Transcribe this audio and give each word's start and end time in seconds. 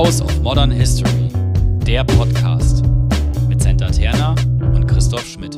House 0.00 0.22
of 0.22 0.40
Modern 0.40 0.70
History, 0.70 1.28
der 1.84 2.04
Podcast 2.04 2.82
mit 3.50 3.60
Senta 3.60 3.90
Terna 3.90 4.30
und 4.74 4.86
Christoph 4.86 5.26
Schmidt. 5.26 5.56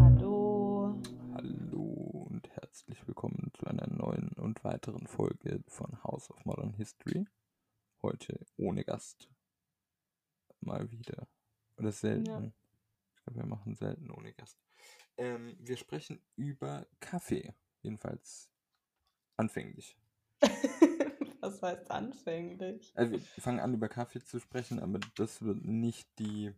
Hallo. 0.00 0.98
Hallo 1.34 1.82
und 2.30 2.48
herzlich 2.48 3.06
willkommen 3.06 3.52
zu 3.52 3.66
einer 3.66 3.86
neuen 3.88 4.30
und 4.30 4.64
weiteren 4.64 5.06
Folge 5.06 5.62
von 5.68 6.02
House 6.04 6.30
of 6.30 6.42
Modern 6.46 6.72
History. 6.72 7.26
Heute 8.00 8.46
ohne 8.56 8.82
Gast. 8.82 9.28
Mal 10.60 10.90
wieder. 10.90 11.28
Oder 11.76 11.92
selten. 11.92 12.24
Ja. 12.24 12.50
Ich 13.14 13.24
glaube, 13.24 13.40
wir 13.40 13.46
machen 13.46 13.74
selten 13.74 14.10
ohne 14.10 14.32
Gast. 14.32 14.58
Ähm, 15.18 15.54
wir 15.58 15.76
sprechen 15.76 16.22
über 16.34 16.86
Kaffee. 16.98 17.52
Jedenfalls 17.82 18.48
anfänglich. 19.36 19.98
Was 21.46 21.62
heißt 21.62 21.90
anfänglich? 21.92 22.92
Also 22.96 23.12
wir 23.12 23.20
fangen 23.20 23.60
an, 23.60 23.72
über 23.72 23.88
Kaffee 23.88 24.20
zu 24.20 24.40
sprechen, 24.40 24.80
aber 24.80 24.98
das 25.14 25.42
wird 25.42 25.64
nicht 25.64 26.08
die, 26.18 26.52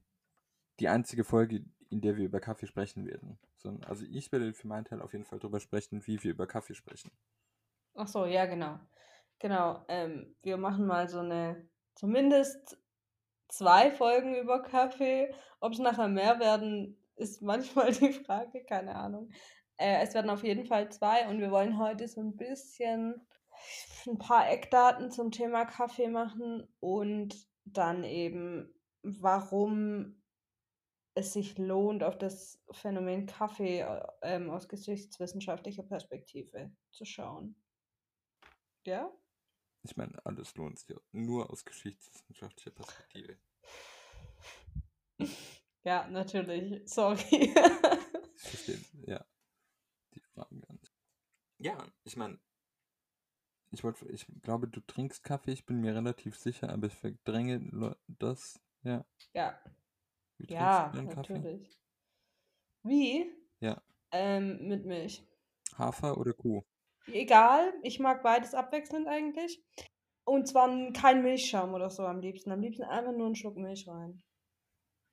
die 0.81 0.89
einzige 0.89 1.25
Folge, 1.25 1.63
in 1.91 2.01
der 2.01 2.17
wir 2.17 2.25
über 2.25 2.41
Kaffee 2.41 2.67
sprechen 2.67 3.07
werden. 3.07 3.39
Sondern, 3.59 3.85
also 3.91 4.07
ich 4.07 4.33
werde 4.33 4.55
für 4.55 4.67
meinen 4.67 4.87
Teil 4.87 5.03
auf 5.03 5.13
jeden 5.13 5.27
Fall 5.27 5.41
darüber 5.41 5.61
sprechen, 5.61 6.07
wie 6.07 6.23
wir 6.23 6.31
über 6.31 6.47
Kaffee 6.47 6.75
sprechen. 6.75 7.11
Ach 7.95 8.09
so, 8.09 8.25
ja, 8.25 8.47
genau. 8.47 8.81
Genau. 9.39 9.85
Ähm, 9.89 10.35
wir 10.43 10.57
machen 10.57 10.87
mal 10.87 11.09
so 11.09 11.19
eine, 11.19 11.69
zumindest 11.95 12.79
zwei 13.49 13.91
Folgen 13.91 14.37
über 14.37 14.63
Kaffee. 14.63 15.35
Ob 15.61 15.73
es 15.73 15.81
nachher 15.81 16.09
mehr 16.09 16.41
werden, 16.41 16.97
ist 17.17 17.43
manchmal 17.43 17.93
die 17.93 18.13
Frage, 18.13 18.65
keine 18.65 18.95
Ahnung. 18.95 19.31
Äh, 19.77 20.03
es 20.03 20.15
werden 20.15 20.31
auf 20.31 20.45
jeden 20.45 20.65
Fall 20.65 20.91
zwei 20.91 21.29
und 21.29 21.41
wir 21.41 21.51
wollen 21.51 21.79
heute 21.79 22.09
so 22.09 22.23
ein 22.23 22.37
bisschen 22.37 23.27
ein 24.07 24.19
paar 24.19 24.49
Eckdaten 24.51 25.11
zum 25.11 25.31
Thema 25.31 25.65
Kaffee 25.65 26.09
machen 26.09 26.67
und 26.81 27.49
dann 27.65 28.05
eben, 28.05 28.75
warum 29.03 30.23
es 31.15 31.33
sich 31.33 31.59
lohnt, 31.59 32.05
auf 32.05 32.17
das 32.17 32.63
Phänomen 32.71 33.27
Kaffee 33.27 33.81
äh, 33.81 34.07
ähm, 34.23 34.51
aus 34.51 34.69
geschichtswissenschaftlicher 34.69 35.83
Perspektive 35.83 36.71
zu 36.91 37.05
schauen. 37.05 37.57
Ja? 38.87 39.11
Ich 39.83 39.97
meine, 39.97 40.25
alles 40.25 40.55
lohnt 40.55 40.79
sich 40.79 40.97
nur 41.13 41.51
aus 41.51 41.65
geschichtswissenschaftlicher 41.65 42.71
Perspektive. 42.71 43.39
Ja, 45.85 46.07
natürlich. 46.09 46.83
Sorry. 46.87 47.55
Ich 48.41 48.51
verstehe, 48.51 48.79
ja. 49.07 49.25
Die 50.15 50.21
Fragen 50.21 50.61
gar 50.61 50.75
nicht. 50.75 50.93
Ja, 51.59 51.79
ich 52.05 52.17
meine, 52.17 52.39
ich 53.71 53.85
wollte, 53.85 54.07
ich 54.09 54.27
glaube, 54.43 54.69
du 54.69 54.81
trinkst 54.81 55.25
Kaffee, 55.25 55.53
ich 55.53 55.67
bin 55.67 55.81
mir 55.81 55.95
relativ 55.95 56.37
sicher, 56.37 56.71
aber 56.71 56.87
ich 56.87 56.95
verdränge 56.95 57.97
das, 58.07 58.61
ja. 58.83 59.05
ja, 59.35 59.61
Wie 60.39 60.53
ja, 60.53 60.93
natürlich. 60.95 61.79
Wie? 62.83 63.31
Ja. 63.61 63.83
Ähm, 64.13 64.69
mit 64.69 64.87
Milch. 64.87 65.23
Hafer 65.77 66.17
oder 66.17 66.33
Kuh? 66.33 66.63
Egal, 67.07 67.73
ich 67.83 67.99
mag 67.99 68.23
beides 68.23 68.55
abwechselnd 68.55 69.07
eigentlich. 69.07 69.63
Und 70.25 70.47
zwar 70.47 70.93
kein 70.93 71.23
Milchschaum 71.23 71.73
oder 71.73 71.91
so 71.91 72.05
am 72.05 72.21
liebsten. 72.21 72.53
Am 72.53 72.61
liebsten 72.61 72.85
einfach 72.85 73.13
nur 73.13 73.27
einen 73.27 73.37
Schluck 73.37 73.57
Milch 73.57 73.89
rein. 73.89 74.23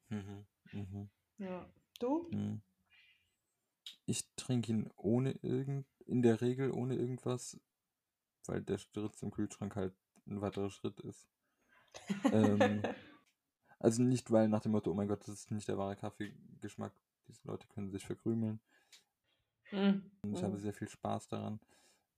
Mhm. 0.09 0.45
Mhm. 0.73 1.09
Ja. 1.38 1.69
Du? 2.00 2.28
Mhm. 2.31 2.62
Ich 4.06 4.23
trinke 4.36 4.72
ihn 4.72 4.90
ohne 4.97 5.31
irgend, 5.42 5.88
in 6.06 6.22
der 6.22 6.42
Regel 6.42 6.72
ohne 6.72 6.95
irgendwas, 6.95 7.59
weil 8.50 8.62
der 8.62 8.78
Schritt 8.78 9.16
zum 9.16 9.31
Kühlschrank 9.31 9.75
halt 9.75 9.94
ein 10.28 10.42
weiterer 10.42 10.69
Schritt 10.69 11.00
ist. 11.02 11.28
Ähm, 12.34 12.81
Also 13.80 14.03
nicht, 14.03 14.31
weil 14.31 14.47
nach 14.47 14.62
dem 14.62 14.72
Motto, 14.72 14.92
oh 14.92 14.94
mein 14.94 15.08
Gott, 15.08 15.22
das 15.22 15.30
ist 15.30 15.52
nicht 15.52 15.68
der 15.68 15.78
wahre 15.78 15.96
Kaffeegeschmack, 15.96 16.94
diese 17.28 17.46
Leute 17.47 17.68
können 17.68 17.92
sich 17.92 18.06
verkrümeln. 18.06 18.59
Hm. 19.69 20.12
Und 20.22 20.34
ich 20.34 20.42
Hm. 20.42 20.46
habe 20.47 20.58
sehr 20.59 20.74
viel 20.74 20.90
Spaß 20.90 21.28
daran, 21.28 21.59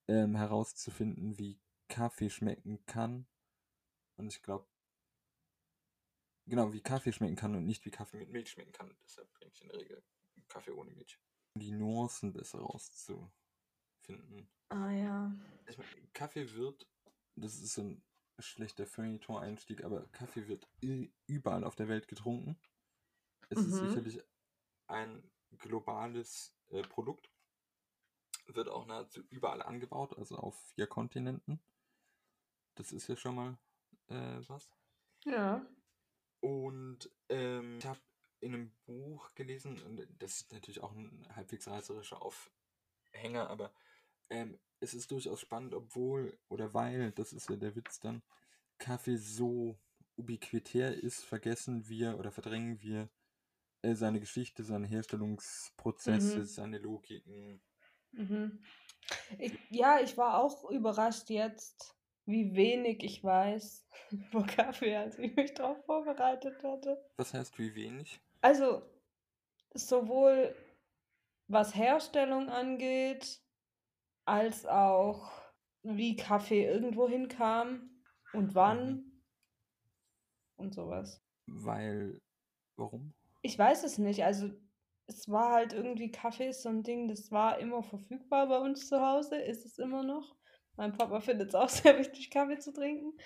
ähm, 0.08 0.36
herauszufinden, 0.36 1.38
wie 1.38 1.60
Kaffee 1.90 2.30
schmecken 2.30 2.86
kann. 2.86 3.28
Und 4.18 4.28
ich 4.34 4.42
glaube, 4.42 4.68
genau, 6.46 6.74
wie 6.74 6.82
Kaffee 6.82 7.12
schmecken 7.12 7.36
kann 7.36 7.56
und 7.56 7.66
nicht 7.66 7.86
wie 7.86 7.92
Kaffee 7.92 8.18
mit 8.18 8.30
Milch 8.32 8.50
schmecken 8.52 8.72
kann. 8.72 8.96
Deshalb 9.04 9.34
trinke 9.34 9.54
ich 9.54 9.62
in 9.62 9.68
der 9.70 9.78
Regel 9.78 10.04
Kaffee 10.48 10.72
ohne 10.72 10.92
Milch. 10.92 11.20
Um 11.56 11.62
die 11.62 11.72
Nuancen 11.72 12.34
besser 12.34 12.60
rauszufinden. 12.60 13.32
Ah 14.70 14.92
ja. 14.92 15.32
Ich 15.68 15.78
meine, 15.78 15.90
Kaffee 16.14 16.54
wird, 16.54 16.88
das 17.36 17.56
ist 17.56 17.74
so 17.74 17.82
ein 17.82 18.04
schlechter 18.40 18.86
Feuilleton-Einstieg, 18.86 19.84
aber 19.84 20.08
Kaffee 20.08 20.48
wird 20.48 20.68
überall 21.28 21.64
auf 21.64 21.76
der 21.76 21.88
Welt 21.88 22.08
getrunken. 22.08 22.58
Es 23.50 23.60
ist 23.60 23.82
Mhm. 23.82 23.88
sicherlich 23.88 24.22
ein 24.88 25.24
globales 25.58 26.54
äh, 26.70 26.82
Produkt. 26.84 27.30
Wird 28.48 28.70
auch 28.70 28.86
nahezu 28.86 29.22
überall 29.30 29.62
angebaut, 29.62 30.18
also 30.18 30.38
auf 30.38 30.56
vier 30.74 30.88
Kontinenten. 30.88 31.60
Das 32.76 32.92
ist 32.94 33.08
ja 33.08 33.16
schon 33.18 33.36
mal 33.36 33.58
äh, 34.08 34.40
was. 34.48 34.70
Ja. 35.26 35.66
Und 36.40 37.10
ähm, 37.30 37.80
ich 37.80 37.86
habe 37.86 38.00
in 38.40 38.54
einem 38.54 38.72
Buch 38.86 39.34
gelesen, 39.36 39.82
und 39.84 40.08
das 40.20 40.42
ist 40.42 40.54
natürlich 40.54 40.82
auch 40.82 40.92
ein 40.94 41.28
halbwegs 41.36 41.68
reißerischer 41.68 42.22
Aufhänger, 42.22 43.50
aber 43.50 43.74
ähm, 44.30 44.60
es 44.80 44.94
ist 44.94 45.12
durchaus 45.12 45.40
spannend, 45.42 45.74
obwohl 45.74 46.38
oder 46.50 46.74
weil, 46.74 47.12
das 47.12 47.34
ist 47.34 47.50
ja 47.50 47.56
der 47.56 47.76
Witz 47.76 48.00
dann, 48.00 48.22
Kaffee 48.80 49.18
so 49.18 49.78
ubiquitär 50.18 50.94
ist, 50.96 51.24
vergessen 51.26 51.88
wir 51.90 52.18
oder 52.20 52.32
verdrängen 52.32 52.82
wir 52.82 53.10
äh, 53.84 53.96
seine 53.96 54.20
Geschichte, 54.20 54.64
seine 54.64 54.88
Herstellungsprozesse, 54.88 56.42
Mhm. 56.42 56.46
seine 56.46 56.78
Logiken. 56.80 57.62
Mhm. 58.12 58.60
Ich, 59.40 59.60
ja, 59.70 60.00
ich 60.02 60.18
war 60.18 60.40
auch 60.44 60.70
überrascht 60.70 61.30
jetzt, 61.30 61.96
wie 62.26 62.56
wenig 62.56 63.04
ich 63.04 63.24
weiß 63.24 63.88
über 64.12 64.46
Kaffee, 64.46 64.96
als 64.96 65.18
ich 65.20 65.36
mich 65.36 65.54
darauf 65.54 65.84
vorbereitet 65.86 66.64
hatte. 66.64 67.02
Was 67.18 67.34
heißt 67.34 67.60
wie 67.60 67.76
wenig? 67.76 68.20
Also, 68.42 68.82
sowohl 69.74 70.56
was 71.48 71.76
Herstellung 71.76 72.50
angeht, 72.50 73.42
als 74.28 74.66
auch 74.66 75.32
wie 75.84 76.16
Kaffee 76.16 76.66
irgendwo 76.66 77.08
hinkam 77.08 77.90
und 78.34 78.56
wann 78.56 79.24
und 80.58 80.74
sowas. 80.74 81.24
Weil, 81.46 82.20
warum? 82.76 83.14
Ich 83.42 83.58
weiß 83.58 83.84
es 83.84 83.98
nicht. 83.98 84.26
Also, 84.26 84.50
es 85.08 85.30
war 85.30 85.54
halt 85.54 85.72
irgendwie 85.72 86.12
Kaffee 86.12 86.50
ist 86.50 86.64
so 86.64 86.70
ein 86.70 86.84
Ding, 86.84 87.08
das 87.08 87.32
war 87.32 87.60
immer 87.60 87.82
verfügbar 87.82 88.48
bei 88.48 88.58
uns 88.58 88.90
zu 88.90 89.00
Hause, 89.00 89.38
ist 89.38 89.66
es 89.66 89.78
immer 89.78 90.04
noch. 90.04 90.36
Mein 90.76 90.92
Papa 90.92 91.20
findet 91.22 91.50
es 91.50 91.56
auch 91.56 91.70
sehr 91.70 91.98
wichtig, 91.98 92.30
Kaffee 92.30 92.60
zu 92.60 92.74
trinken. 92.74 93.18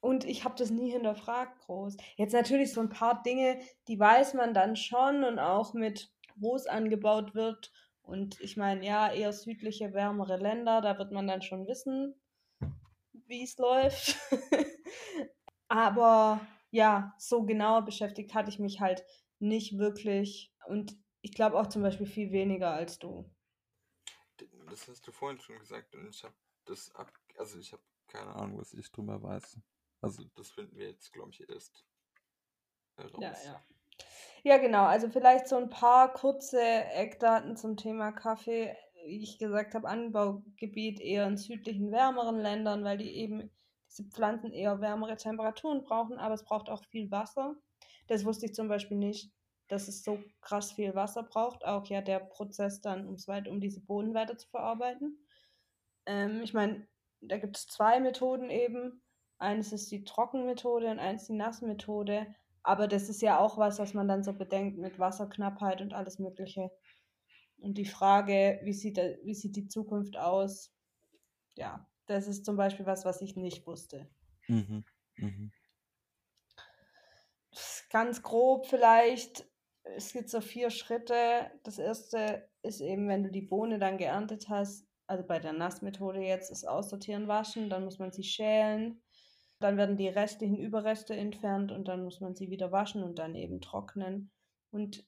Und 0.00 0.24
ich 0.24 0.44
habe 0.44 0.56
das 0.56 0.70
nie 0.70 0.90
hinterfragt 0.90 1.60
groß. 1.60 1.96
Jetzt 2.16 2.32
natürlich 2.32 2.72
so 2.72 2.80
ein 2.80 2.88
paar 2.88 3.22
Dinge, 3.22 3.60
die 3.86 4.00
weiß 4.00 4.34
man 4.34 4.54
dann 4.54 4.74
schon 4.76 5.22
und 5.22 5.38
auch 5.38 5.74
mit, 5.74 6.10
wo 6.34 6.56
es 6.56 6.66
angebaut 6.66 7.34
wird. 7.34 7.70
Und 8.02 8.40
ich 8.40 8.56
meine, 8.56 8.84
ja, 8.84 9.12
eher 9.12 9.32
südliche, 9.32 9.92
wärmere 9.92 10.36
Länder, 10.36 10.80
da 10.80 10.98
wird 10.98 11.12
man 11.12 11.26
dann 11.26 11.42
schon 11.42 11.66
wissen, 11.66 12.14
wie 13.12 13.44
es 13.44 13.56
läuft. 13.58 14.16
Aber 15.68 16.46
ja, 16.70 17.14
so 17.18 17.44
genauer 17.44 17.82
beschäftigt 17.82 18.34
hatte 18.34 18.50
ich 18.50 18.58
mich 18.58 18.80
halt 18.80 19.04
nicht 19.38 19.78
wirklich. 19.78 20.52
Und 20.66 20.96
ich 21.20 21.32
glaube 21.32 21.58
auch 21.58 21.68
zum 21.68 21.82
Beispiel 21.82 22.06
viel 22.06 22.32
weniger 22.32 22.72
als 22.72 22.98
du. 22.98 23.30
Das 24.68 24.88
hast 24.88 25.06
du 25.06 25.12
vorhin 25.12 25.40
schon 25.40 25.58
gesagt 25.58 25.94
und 25.94 26.08
ich 26.08 26.24
habe 26.24 26.34
das 26.64 26.94
ab, 26.94 27.12
also 27.38 27.58
ich 27.58 27.72
habe 27.72 27.82
keine 28.08 28.34
Ahnung, 28.34 28.58
was 28.58 28.72
ich 28.74 28.90
drüber 28.90 29.22
weiß. 29.22 29.58
Also 30.00 30.24
das 30.34 30.50
finden 30.50 30.76
wir 30.76 30.88
jetzt, 30.88 31.12
glaube 31.12 31.30
ich, 31.30 31.48
erst 31.48 31.86
heraus. 32.96 33.20
Ja, 33.20 33.52
ja. 33.52 33.64
Ja, 34.44 34.58
genau. 34.58 34.84
Also 34.84 35.08
vielleicht 35.08 35.48
so 35.48 35.56
ein 35.56 35.70
paar 35.70 36.12
kurze 36.12 36.60
Eckdaten 36.60 37.56
zum 37.56 37.76
Thema 37.76 38.12
Kaffee. 38.12 38.76
Wie 39.06 39.22
ich 39.22 39.38
gesagt 39.38 39.74
habe, 39.74 39.88
Anbaugebiet 39.88 41.00
eher 41.00 41.26
in 41.26 41.36
südlichen, 41.36 41.90
wärmeren 41.92 42.38
Ländern, 42.38 42.84
weil 42.84 42.98
die 42.98 43.10
eben 43.16 43.50
diese 43.88 44.04
Pflanzen 44.04 44.52
eher 44.52 44.80
wärmere 44.80 45.16
Temperaturen 45.16 45.82
brauchen, 45.82 46.18
aber 46.18 46.34
es 46.34 46.44
braucht 46.44 46.70
auch 46.70 46.84
viel 46.84 47.10
Wasser. 47.10 47.56
Das 48.08 48.24
wusste 48.24 48.46
ich 48.46 48.54
zum 48.54 48.68
Beispiel 48.68 48.96
nicht, 48.96 49.32
dass 49.68 49.88
es 49.88 50.02
so 50.02 50.18
krass 50.40 50.72
viel 50.72 50.94
Wasser 50.94 51.22
braucht. 51.24 51.64
Auch 51.64 51.86
ja 51.86 52.00
der 52.00 52.20
Prozess 52.20 52.80
dann, 52.80 53.06
um's 53.06 53.28
weit, 53.28 53.48
um 53.48 53.60
diese 53.60 53.80
Bohnen 53.80 54.14
weiter 54.14 54.36
zu 54.38 54.48
verarbeiten. 54.48 55.18
Ähm, 56.06 56.42
ich 56.42 56.54
meine, 56.54 56.86
da 57.20 57.38
gibt 57.38 57.56
es 57.56 57.66
zwei 57.66 58.00
Methoden 58.00 58.50
eben. 58.50 59.02
Eines 59.38 59.72
ist 59.72 59.90
die 59.90 60.04
Trockenmethode 60.04 60.90
und 60.90 60.98
eins 60.98 61.26
die 61.26 61.34
Nassmethode. 61.34 62.34
Aber 62.62 62.86
das 62.86 63.08
ist 63.08 63.22
ja 63.22 63.38
auch 63.38 63.58
was, 63.58 63.78
was 63.78 63.94
man 63.94 64.08
dann 64.08 64.22
so 64.22 64.32
bedenkt 64.32 64.78
mit 64.78 64.98
Wasserknappheit 64.98 65.80
und 65.80 65.94
alles 65.94 66.18
Mögliche. 66.18 66.70
Und 67.58 67.78
die 67.78 67.84
Frage, 67.84 68.60
wie 68.62 68.72
sieht, 68.72 68.98
wie 68.98 69.34
sieht 69.34 69.56
die 69.56 69.68
Zukunft 69.68 70.16
aus? 70.16 70.72
Ja, 71.54 71.88
das 72.06 72.28
ist 72.28 72.44
zum 72.44 72.56
Beispiel 72.56 72.86
was, 72.86 73.04
was 73.04 73.20
ich 73.22 73.36
nicht 73.36 73.66
wusste. 73.66 74.08
Mhm. 74.48 74.84
Mhm. 75.16 75.52
Ganz 77.90 78.22
grob 78.22 78.66
vielleicht, 78.66 79.44
es 79.82 80.12
gibt 80.12 80.30
so 80.30 80.40
vier 80.40 80.70
Schritte. 80.70 81.50
Das 81.64 81.78
erste 81.78 82.48
ist 82.62 82.80
eben, 82.80 83.08
wenn 83.08 83.24
du 83.24 83.30
die 83.30 83.42
Bohne 83.42 83.78
dann 83.78 83.98
geerntet 83.98 84.48
hast, 84.48 84.86
also 85.06 85.26
bei 85.26 85.38
der 85.38 85.52
Nassmethode 85.52 86.20
jetzt, 86.20 86.50
ist 86.50 86.66
aussortieren, 86.66 87.28
waschen, 87.28 87.68
dann 87.68 87.84
muss 87.84 87.98
man 87.98 88.12
sie 88.12 88.24
schälen. 88.24 89.01
Dann 89.62 89.78
werden 89.78 89.96
die 89.96 90.08
restlichen 90.08 90.58
Überreste 90.58 91.14
entfernt 91.16 91.72
und 91.72 91.88
dann 91.88 92.04
muss 92.04 92.20
man 92.20 92.34
sie 92.34 92.50
wieder 92.50 92.72
waschen 92.72 93.02
und 93.02 93.18
dann 93.18 93.34
eben 93.36 93.60
trocknen. 93.62 94.30
Und 94.70 95.06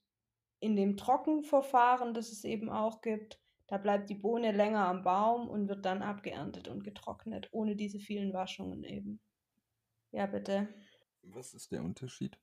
in 0.60 0.76
dem 0.76 0.96
Trockenverfahren, 0.96 2.14
das 2.14 2.32
es 2.32 2.44
eben 2.44 2.70
auch 2.70 3.02
gibt, 3.02 3.40
da 3.68 3.78
bleibt 3.78 4.10
die 4.10 4.16
Bohne 4.16 4.52
länger 4.52 4.86
am 4.88 5.02
Baum 5.02 5.48
und 5.48 5.68
wird 5.68 5.84
dann 5.84 6.02
abgeerntet 6.02 6.68
und 6.68 6.84
getrocknet, 6.84 7.48
ohne 7.52 7.76
diese 7.76 7.98
vielen 8.00 8.32
Waschungen 8.32 8.84
eben. 8.84 9.20
Ja, 10.12 10.26
bitte. 10.26 10.68
Was 11.24 11.54
ist 11.54 11.72
der 11.72 11.82
Unterschied? 11.82 12.38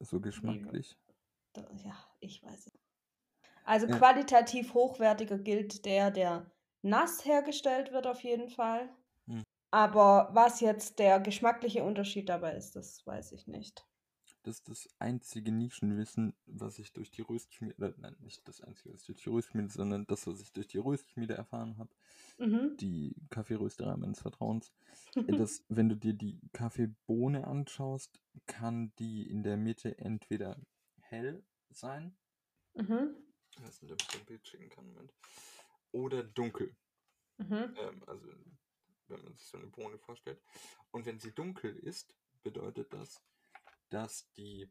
So 0.00 0.20
geschmacklich? 0.20 0.98
Ja, 1.84 1.96
ich 2.20 2.42
weiß 2.42 2.66
es. 2.66 2.72
Also 3.64 3.88
Ja. 3.88 3.90
qualitativ 3.90 4.74
hochwertiger 4.74 5.38
gilt 5.38 5.84
der, 5.86 6.10
der 6.10 6.52
nass 6.82 7.24
hergestellt 7.24 7.92
wird 7.92 8.06
auf 8.06 8.22
jeden 8.22 8.50
Fall. 8.50 8.90
Aber 9.72 10.30
was 10.32 10.60
jetzt 10.60 10.98
der 10.98 11.20
geschmackliche 11.20 11.84
Unterschied 11.84 12.28
dabei 12.28 12.54
ist, 12.56 12.74
das 12.76 13.06
weiß 13.06 13.32
ich 13.32 13.46
nicht. 13.46 13.86
Das 14.42 14.56
ist 14.56 14.68
das 14.68 14.88
einzige 14.98 15.52
Nischenwissen, 15.52 16.34
was 16.46 16.78
ich 16.78 16.92
durch 16.92 17.10
die 17.10 17.20
Röstschmiede, 17.20 17.74
oder 17.76 17.94
nein, 17.98 18.16
nicht 18.20 18.46
das 18.48 18.60
einzige, 18.62 18.92
was 18.94 19.02
ich 19.02 19.06
durch 19.06 19.22
die 19.22 19.28
Röstschmiede, 19.28 19.68
sondern 19.68 20.06
das, 20.06 20.26
was 20.26 20.40
ich 20.40 20.52
durch 20.52 20.66
die 20.68 20.78
Röstschmiede 20.78 21.34
erfahren 21.34 21.76
habe, 21.78 21.90
Mhm. 22.38 22.78
die 22.80 23.14
Kaffeerösterei 23.28 23.96
meines 23.96 24.20
Vertrauens, 24.20 24.72
äh, 25.26 25.34
dass, 25.34 25.62
wenn 25.68 25.88
du 25.90 25.96
dir 25.96 26.14
die 26.14 26.40
Kaffeebohne 26.52 27.46
anschaust, 27.46 28.22
kann 28.46 28.92
die 28.98 29.28
in 29.28 29.42
der 29.42 29.56
Mitte 29.58 29.98
entweder 29.98 30.58
hell 31.00 31.44
sein, 31.70 32.16
Mhm. 32.74 33.14
ich 33.50 33.62
weiß 33.62 33.82
nicht, 33.82 33.92
ob 33.92 34.00
ich 34.02 34.18
ein 34.20 34.26
Bild 34.26 34.46
schicken 34.46 34.68
kann, 34.70 34.86
Moment, 34.86 35.12
oder 35.92 36.22
dunkel. 36.22 36.74
Mhm. 37.38 37.74
Ähm, 37.76 38.02
also, 38.06 38.28
wenn 39.10 39.22
man 39.22 39.34
sich 39.34 39.46
so 39.46 39.58
eine 39.58 39.66
Bohne 39.66 39.98
vorstellt. 39.98 40.40
Und 40.90 41.06
wenn 41.06 41.18
sie 41.18 41.32
dunkel 41.32 41.76
ist, 41.76 42.14
bedeutet 42.42 42.92
das, 42.92 43.22
dass 43.90 44.30
die, 44.36 44.70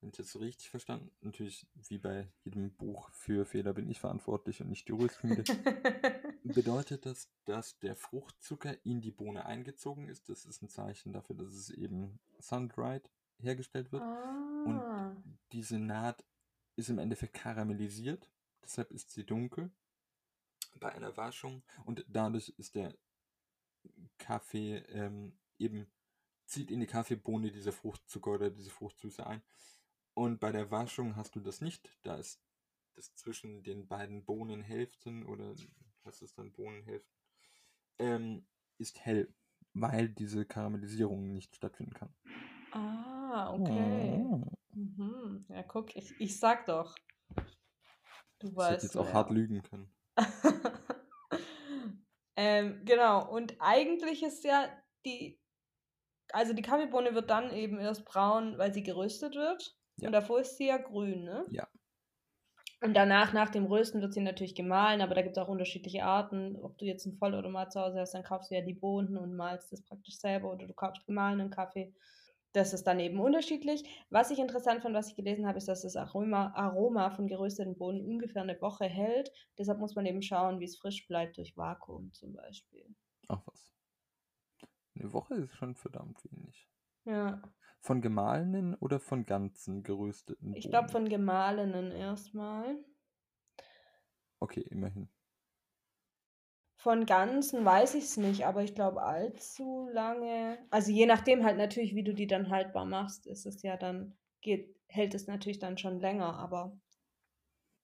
wenn 0.00 0.10
ich 0.10 0.16
das 0.16 0.30
so 0.30 0.38
richtig 0.38 0.70
verstanden, 0.70 1.10
natürlich 1.20 1.66
wie 1.74 1.98
bei 1.98 2.32
jedem 2.44 2.74
Buch 2.76 3.10
für 3.10 3.44
Fehler 3.44 3.74
bin 3.74 3.88
ich 3.88 4.00
verantwortlich 4.00 4.60
und 4.60 4.68
nicht 4.68 4.88
die 4.88 4.92
Röstschmiede, 4.92 5.44
bedeutet 6.44 7.06
das, 7.06 7.30
dass 7.44 7.78
der 7.78 7.96
Fruchtzucker 7.96 8.84
in 8.84 9.00
die 9.00 9.10
Bohne 9.10 9.44
eingezogen 9.44 10.08
ist. 10.08 10.28
Das 10.28 10.44
ist 10.44 10.62
ein 10.62 10.68
Zeichen 10.68 11.12
dafür, 11.12 11.36
dass 11.36 11.52
es 11.52 11.70
eben 11.70 12.20
sun-dried 12.40 13.10
hergestellt 13.38 13.92
wird. 13.92 14.02
ah. 14.02 15.16
Diese 15.52 15.78
Naht 15.78 16.24
ist 16.76 16.90
im 16.90 16.98
Endeffekt 16.98 17.34
karamellisiert, 17.34 18.30
deshalb 18.62 18.90
ist 18.92 19.10
sie 19.10 19.24
dunkel 19.24 19.70
bei 20.78 20.92
einer 20.92 21.16
Waschung 21.16 21.62
und 21.84 22.04
dadurch 22.08 22.50
ist 22.56 22.74
der 22.74 22.96
Kaffee 24.18 24.76
ähm, 24.88 25.38
eben 25.58 25.86
zieht 26.46 26.70
in 26.70 26.80
die 26.80 26.86
Kaffeebohne 26.86 27.50
diese 27.52 27.72
Fruchtzucker 27.72 28.32
oder 28.32 28.50
diese 28.50 28.70
Fruchtsüße 28.70 29.26
ein. 29.26 29.42
Und 30.14 30.40
bei 30.40 30.50
der 30.52 30.70
Waschung 30.70 31.16
hast 31.16 31.36
du 31.36 31.40
das 31.40 31.60
nicht. 31.60 31.90
Da 32.02 32.16
ist 32.16 32.40
das 32.96 33.14
zwischen 33.14 33.62
den 33.62 33.86
beiden 33.86 34.24
Bohnenhälften 34.24 35.24
oder 35.26 35.54
was 36.04 36.22
ist 36.22 36.38
dann 36.38 36.52
Bohnenhälften, 36.52 37.12
ähm, 37.98 38.46
ist 38.78 38.98
hell, 39.04 39.32
weil 39.74 40.08
diese 40.08 40.44
Karamellisierung 40.44 41.32
nicht 41.34 41.54
stattfinden 41.54 41.94
kann. 41.94 42.12
Ah, 42.72 43.52
okay. 43.54 44.18
Oh. 44.24 44.40
Mhm. 44.74 45.44
Ja, 45.48 45.62
guck, 45.62 45.94
ich, 45.96 46.20
ich 46.20 46.38
sag 46.38 46.66
doch. 46.66 46.94
Du 48.40 48.54
Ich 48.54 48.54
hätte 48.54 48.56
weißt 48.56 48.84
jetzt 48.84 48.96
auch 48.96 49.04
mehr. 49.04 49.14
hart 49.14 49.30
lügen 49.30 49.62
können. 49.62 49.90
ähm, 52.40 52.82
genau, 52.84 53.28
und 53.28 53.56
eigentlich 53.58 54.22
ist 54.22 54.44
ja 54.44 54.68
die, 55.04 55.40
also 56.32 56.52
die 56.52 56.62
Kaffeebohne 56.62 57.12
wird 57.12 57.30
dann 57.30 57.52
eben 57.52 57.80
erst 57.80 58.04
braun, 58.04 58.56
weil 58.58 58.72
sie 58.72 58.84
geröstet 58.84 59.34
wird. 59.34 59.76
Ja. 59.96 60.06
Und 60.06 60.12
davor 60.12 60.38
ist 60.38 60.56
sie 60.56 60.68
ja 60.68 60.76
grün, 60.76 61.24
ne? 61.24 61.44
Ja. 61.50 61.66
Und 62.80 62.94
danach, 62.94 63.32
nach 63.32 63.50
dem 63.50 63.66
Rösten, 63.66 64.00
wird 64.00 64.14
sie 64.14 64.20
natürlich 64.20 64.54
gemahlen, 64.54 65.00
aber 65.00 65.16
da 65.16 65.22
gibt 65.22 65.36
es 65.36 65.42
auch 65.42 65.48
unterschiedliche 65.48 66.04
Arten. 66.04 66.54
Ob 66.62 66.78
du 66.78 66.84
jetzt 66.84 67.06
einen 67.06 67.16
Vollautomat 67.16 67.72
zu 67.72 67.80
Hause 67.80 67.98
hast, 67.98 68.14
dann 68.14 68.22
kaufst 68.22 68.52
du 68.52 68.54
ja 68.54 68.60
die 68.60 68.74
Bohnen 68.74 69.16
und 69.16 69.34
malst 69.34 69.72
das 69.72 69.82
praktisch 69.82 70.16
selber 70.16 70.52
oder 70.52 70.64
du 70.64 70.74
kaufst 70.74 71.04
gemahlenen 71.06 71.50
Kaffee. 71.50 71.92
Das 72.52 72.74
ist 72.74 72.84
dann 72.86 73.00
eben 73.00 73.20
unterschiedlich. 73.20 74.04
Was 74.10 74.30
ich 74.30 74.38
interessant 74.38 74.82
fand, 74.82 74.94
was 74.94 75.08
ich 75.08 75.16
gelesen 75.16 75.46
habe, 75.46 75.56
ist, 75.58 75.66
dass 75.68 75.80
das 75.82 75.96
Aroma, 75.96 76.52
Aroma 76.54 77.10
von 77.10 77.26
gerösteten 77.26 77.76
Bohnen 77.78 78.04
ungefähr 78.04 78.42
eine 78.42 78.60
Woche 78.60 78.84
hält. 78.84 79.32
Deshalb 79.58 79.78
muss 79.78 79.94
man 79.94 80.04
eben 80.06 80.20
schauen, 80.22 80.60
wie 80.60 80.64
es 80.66 80.76
frisch 80.76 81.06
bleibt 81.08 81.38
durch 81.38 81.56
Vakuum 81.56 82.12
zum 82.12 82.34
Beispiel. 82.34 82.94
Ach 83.28 83.40
was. 83.46 83.72
Eine 84.94 85.14
Woche 85.14 85.34
ist 85.36 85.54
schon 85.54 85.76
verdammt 85.76 86.22
wenig. 86.30 86.68
Ja, 87.04 87.42
Von 87.80 88.02
gemahlenen 88.02 88.76
oder 88.76 89.00
von 89.00 89.26
ganzen 89.26 89.82
gerösteten 89.82 90.54
ich 90.54 90.68
glaube 90.70 90.88
Bohnen? 90.88 90.90
von 90.90 91.08
gemahlenen 91.08 91.90
erstmal. 91.90 92.84
Okay, 94.42 94.62
immerhin. 94.70 95.08
Von 96.78 97.04
ganzen 97.04 97.64
weiß 97.64 97.94
ich 97.94 98.04
es 98.04 98.16
nicht, 98.16 98.46
aber 98.46 98.62
ich 98.62 98.74
glaube 98.74 99.02
allzu 99.02 99.88
lange. 99.92 100.58
Also 100.70 100.90
je 100.92 101.04
nachdem 101.06 101.44
halt 101.44 101.58
natürlich, 101.58 101.94
wie 101.94 102.04
du 102.04 102.14
die 102.14 102.26
dann 102.26 102.48
haltbar 102.50 102.86
machst, 102.86 103.26
ist 103.26 103.44
es 103.46 103.60
ja 103.62 103.76
dann, 103.76 104.16
geht, 104.40 104.74
hält 104.88 105.14
es 105.14 105.26
natürlich 105.26 105.58
dann 105.58 105.76
schon 105.76 106.00
länger, 106.00 106.36
aber 106.38 106.72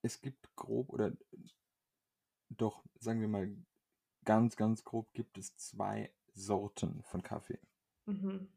Es 0.02 0.20
gibt 0.20 0.54
grob 0.54 0.90
oder 0.90 1.10
doch, 2.48 2.84
sagen 3.00 3.20
wir 3.20 3.28
mal, 3.28 3.54
ganz, 4.24 4.56
ganz 4.56 4.84
grob 4.84 5.12
gibt 5.14 5.38
es 5.38 5.56
zwei 5.56 6.12
Sorten 6.32 7.02
von 7.02 7.22
Kaffee. 7.22 7.60
mhm. 8.06 8.48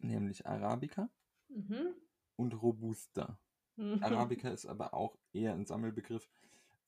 Nämlich 0.00 0.46
Arabica 0.46 1.08
Mhm. 1.48 1.94
und 2.36 2.54
Robusta. 2.54 3.38
Mhm. 3.76 4.02
Arabica 4.02 4.48
ist 4.50 4.66
aber 4.66 4.94
auch 4.94 5.16
eher 5.32 5.52
ein 5.54 5.66
Sammelbegriff. 5.66 6.28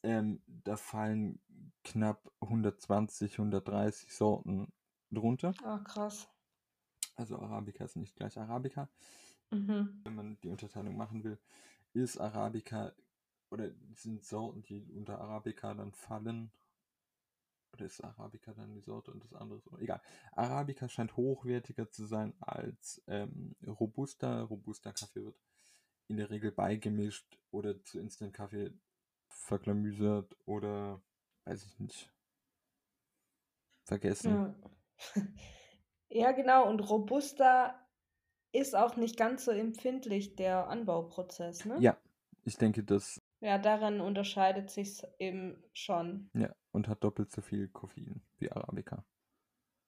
Ähm, 0.02 0.42
da 0.46 0.76
fallen 0.76 1.40
knapp 1.84 2.32
120, 2.40 3.38
130 3.38 4.12
Sorten 4.12 4.72
drunter. 5.10 5.54
Ach, 5.64 5.82
krass. 5.84 6.28
Also 7.16 7.38
Arabica 7.38 7.84
ist 7.84 7.96
nicht 7.96 8.16
gleich 8.16 8.38
Arabica. 8.38 8.88
Mhm. 9.50 10.00
Wenn 10.04 10.14
man 10.14 10.40
die 10.42 10.48
Unterteilung 10.48 10.96
machen 10.96 11.22
will, 11.24 11.38
ist 11.92 12.18
Arabica 12.18 12.92
oder 13.50 13.70
sind 13.94 14.24
Sorten, 14.24 14.62
die 14.62 14.82
unter 14.94 15.20
Arabica 15.20 15.74
dann 15.74 15.92
fallen. 15.92 16.50
Oder 17.74 17.86
ist 17.86 18.02
Arabica 18.02 18.52
dann 18.54 18.74
die 18.74 18.80
Sorte 18.80 19.12
und 19.12 19.22
das 19.24 19.34
andere? 19.34 19.58
ist- 19.58 19.68
Egal. 19.80 20.00
Arabica 20.32 20.88
scheint 20.88 21.16
hochwertiger 21.16 21.90
zu 21.90 22.06
sein 22.06 22.34
als 22.40 23.02
ähm, 23.06 23.54
Robusta. 23.66 24.42
Robusta-Kaffee 24.42 25.24
wird 25.24 25.38
in 26.08 26.16
der 26.16 26.30
Regel 26.30 26.50
beigemischt 26.52 27.38
oder 27.50 27.82
zu 27.84 27.98
Instant-Kaffee 27.98 28.72
verklamüsert 29.32 30.36
oder 30.46 31.00
weiß 31.44 31.64
ich 31.64 31.78
nicht. 31.78 32.12
Vergessen. 33.84 34.30
Ja. 34.30 34.54
ja, 36.08 36.32
genau. 36.32 36.68
Und 36.68 36.80
Robusta 36.80 37.78
ist 38.52 38.76
auch 38.76 38.96
nicht 38.96 39.16
ganz 39.16 39.44
so 39.44 39.50
empfindlich, 39.50 40.36
der 40.36 40.68
Anbauprozess, 40.68 41.64
ne? 41.64 41.78
Ja, 41.80 41.96
ich 42.44 42.56
denke, 42.58 42.84
das 42.84 43.20
Ja, 43.40 43.58
daran 43.58 44.00
unterscheidet 44.00 44.70
sich 44.70 45.02
eben 45.18 45.62
schon. 45.72 46.30
ja, 46.34 46.54
und 46.70 46.88
hat 46.88 47.02
doppelt 47.02 47.30
so 47.32 47.40
viel 47.40 47.68
Koffein 47.68 48.22
wie 48.38 48.50
Arabica. 48.52 49.04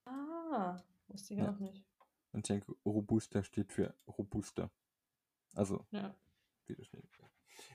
Ah, 0.05 0.77
wusste 1.07 1.33
ich 1.35 1.39
Ja. 1.39 1.51
auch 1.51 1.59
nicht. 1.59 1.85
Und 2.33 2.39
ich 2.39 2.47
denke, 2.47 2.73
Robusta 2.85 3.43
steht 3.43 3.71
für 3.71 3.95
Robusta. 4.07 4.69
Also, 5.53 5.85
Ja. 5.91 6.13
steht. 6.63 6.79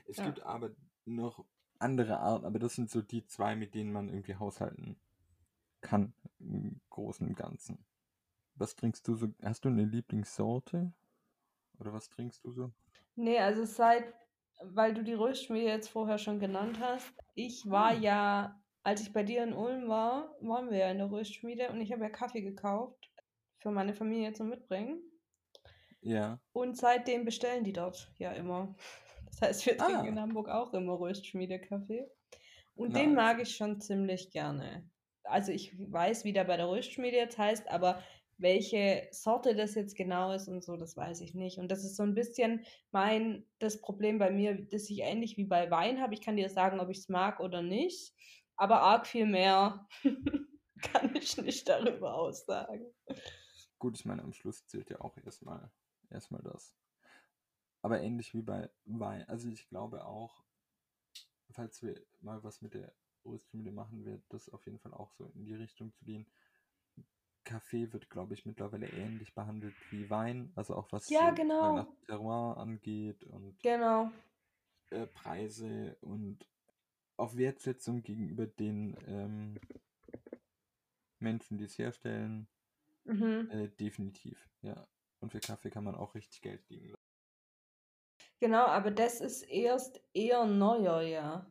Es 0.07 0.17
Ja. 0.17 0.25
gibt 0.25 0.41
aber 0.41 0.71
noch 1.05 1.45
andere 1.81 2.19
Arten, 2.19 2.45
aber 2.45 2.59
das 2.59 2.75
sind 2.75 2.89
so 2.89 3.01
die 3.01 3.25
zwei, 3.25 3.55
mit 3.55 3.73
denen 3.75 3.91
man 3.91 4.09
irgendwie 4.09 4.35
haushalten 4.35 4.97
kann, 5.81 6.13
im 6.39 6.79
Großen 6.89 7.27
und 7.27 7.35
Ganzen. 7.35 7.85
Was 8.55 8.75
trinkst 8.75 9.07
du 9.07 9.15
so? 9.15 9.29
Hast 9.43 9.65
du 9.65 9.69
eine 9.69 9.85
Lieblingssorte? 9.85 10.93
Oder 11.79 11.93
was 11.93 12.09
trinkst 12.09 12.43
du 12.45 12.51
so? 12.51 12.71
Nee, 13.15 13.39
also 13.39 13.65
seit, 13.65 14.13
weil 14.61 14.93
du 14.93 15.03
die 15.03 15.13
Röstschmiede 15.13 15.67
jetzt 15.67 15.89
vorher 15.89 16.17
schon 16.17 16.39
genannt 16.39 16.79
hast, 16.79 17.11
ich 17.35 17.69
war 17.69 17.91
Ah. 17.91 17.93
ja, 17.93 18.61
als 18.83 19.01
ich 19.01 19.13
bei 19.13 19.23
dir 19.23 19.43
in 19.43 19.53
Ulm 19.53 19.87
war, 19.87 20.35
waren 20.41 20.69
wir 20.69 20.77
ja 20.77 20.91
in 20.91 20.97
der 20.99 21.11
Röstschmiede 21.11 21.69
und 21.71 21.81
ich 21.81 21.91
habe 21.91 22.03
ja 22.03 22.09
Kaffee 22.09 22.41
gekauft 22.41 23.11
für 23.59 23.71
meine 23.71 23.93
Familie 23.93 24.33
zum 24.33 24.49
Mitbringen. 24.49 25.01
Ja. 26.01 26.39
Und 26.53 26.77
seitdem 26.77 27.25
bestellen 27.25 27.63
die 27.63 27.73
dort 27.73 28.11
ja 28.17 28.31
immer. 28.31 28.75
Das 29.31 29.41
heißt, 29.41 29.65
wir 29.65 29.77
trinken 29.77 29.95
Ah. 30.01 30.07
in 30.07 30.19
Hamburg 30.19 30.49
auch 30.49 30.73
immer 30.73 30.99
Röstschmiede-Kaffee. 30.99 32.07
Und 32.75 32.95
den 32.95 33.13
Nice. 33.13 33.15
mag 33.15 33.41
ich 33.41 33.55
schon 33.55 33.81
ziemlich 33.81 34.31
gerne. 34.31 34.89
Also 35.23 35.51
ich 35.51 35.75
weiß, 35.77 36.25
wie 36.25 36.33
der 36.33 36.45
bei 36.45 36.57
der 36.57 36.69
Röstschmiede 36.69 37.17
jetzt 37.17 37.37
heißt, 37.37 37.69
aber 37.69 38.01
welche 38.37 39.07
Sorte 39.11 39.55
das 39.55 39.75
jetzt 39.75 39.95
genau 39.95 40.31
ist 40.31 40.47
und 40.47 40.63
so, 40.63 40.75
das 40.75 40.97
weiß 40.97 41.21
ich 41.21 41.35
nicht. 41.35 41.59
Und 41.59 41.69
das 41.69 41.83
ist 41.83 41.95
so 41.95 42.03
ein 42.03 42.15
bisschen 42.15 42.65
mein, 42.91 43.45
das 43.59 43.79
Problem 43.81 44.17
bei 44.17 44.31
mir, 44.31 44.55
das 44.69 44.89
ich 44.89 45.01
ähnlich 45.01 45.37
wie 45.37 45.45
bei 45.45 45.69
Wein 45.69 46.01
habe. 46.01 46.13
Ich 46.15 46.21
kann 46.21 46.37
dir 46.37 46.49
sagen, 46.49 46.79
ob 46.79 46.89
ich 46.89 46.97
es 46.99 47.09
mag 47.09 47.39
oder 47.39 47.61
nicht, 47.61 48.13
aber 48.55 48.81
arg 48.81 49.05
viel 49.05 49.27
mehr 49.27 49.87
kann 50.81 51.15
ich 51.15 51.37
nicht 51.37 51.69
darüber 51.69 52.15
aussagen. 52.15 52.85
Gut, 53.77 53.97
ich 53.99 54.05
meine, 54.05 54.23
am 54.23 54.33
Schluss 54.33 54.65
zählt 54.65 54.89
ja 54.89 55.01
auch 55.01 55.15
erstmal 55.17 55.71
erstmal 56.09 56.41
das. 56.41 56.75
Aber 57.81 58.01
ähnlich 58.01 58.33
wie 58.33 58.41
bei 58.41 58.69
Wein. 58.85 59.27
Also 59.29 59.49
ich 59.49 59.67
glaube 59.67 60.05
auch, 60.05 60.43
falls 61.51 61.81
wir 61.83 62.01
mal 62.21 62.43
was 62.43 62.61
mit 62.61 62.73
der 62.73 62.93
Röstmühle 63.25 63.71
machen, 63.71 64.05
wird 64.05 64.23
das 64.29 64.49
auf 64.49 64.65
jeden 64.65 64.79
Fall 64.79 64.93
auch 64.93 65.11
so 65.13 65.25
in 65.35 65.45
die 65.45 65.53
Richtung 65.55 65.93
zu 65.93 66.03
gehen. 66.05 66.25
Kaffee 67.43 67.93
wird, 67.93 68.09
glaube 68.09 68.33
ich, 68.33 68.45
mittlerweile 68.47 68.87
ähnlich 68.89 69.35
behandelt 69.35 69.75
wie 69.91 70.09
Wein, 70.09 70.51
also 70.55 70.75
auch 70.75 70.91
was 70.91 71.07
Ja, 71.09 71.19
so 71.19 71.35
genau. 71.35 71.85
Terroir 72.07 72.57
angeht 72.57 73.23
und 73.25 73.57
Genau. 73.63 74.11
äh, 74.91 75.07
Preise 75.07 75.97
und 76.01 76.45
auch 77.17 77.35
Wertschätzung 77.35 78.03
gegenüber 78.03 78.47
den 78.47 78.97
ähm, 79.07 79.59
Menschen, 81.19 81.57
die 81.57 81.63
es 81.63 81.77
herstellen. 81.77 82.47
Mhm. 83.05 83.49
Äh, 83.49 83.67
definitiv, 83.69 84.49
ja. 84.63 84.87
Und 85.19 85.31
für 85.31 85.39
Kaffee 85.39 85.69
kann 85.69 85.83
man 85.83 85.95
auch 85.95 86.15
richtig 86.15 86.41
Geld 86.41 86.67
liegen 86.69 86.89
lassen. 86.89 87.00
Genau, 88.41 88.65
aber 88.65 88.89
das 88.89 89.21
ist 89.21 89.43
erst 89.43 90.01
eher 90.13 90.45
neuer, 90.45 91.01
ja, 91.03 91.45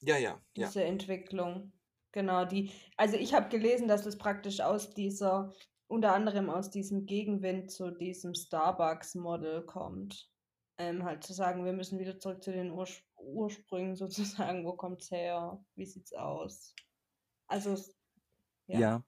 Ja, 0.00 0.16
ja, 0.18 0.42
ja. 0.56 0.66
diese 0.66 0.82
Entwicklung. 0.82 1.72
Genau, 2.10 2.44
die, 2.44 2.72
also 2.96 3.16
ich 3.16 3.32
habe 3.34 3.48
gelesen, 3.48 3.86
dass 3.86 4.04
es 4.04 4.18
praktisch 4.18 4.60
aus 4.60 4.90
dieser, 4.90 5.52
unter 5.86 6.12
anderem 6.12 6.50
aus 6.50 6.70
diesem 6.70 7.06
Gegenwind 7.06 7.70
zu 7.70 7.92
diesem 7.92 8.34
Starbucks-Model 8.34 9.64
kommt. 9.64 10.28
Ähm, 10.76 11.04
halt 11.04 11.22
zu 11.22 11.32
sagen, 11.32 11.64
wir 11.64 11.72
müssen 11.72 12.00
wieder 12.00 12.18
zurück 12.18 12.42
zu 12.42 12.50
den 12.50 12.72
Urs 12.72 13.00
Ursprüngen 13.16 13.94
sozusagen, 13.96 14.64
wo 14.66 14.72
kommt's 14.74 15.12
her, 15.12 15.64
wie 15.76 15.86
sieht's 15.86 16.12
aus? 16.14 16.74
Also, 17.46 17.76
Ja. 18.66 18.80
ja. 18.80 19.04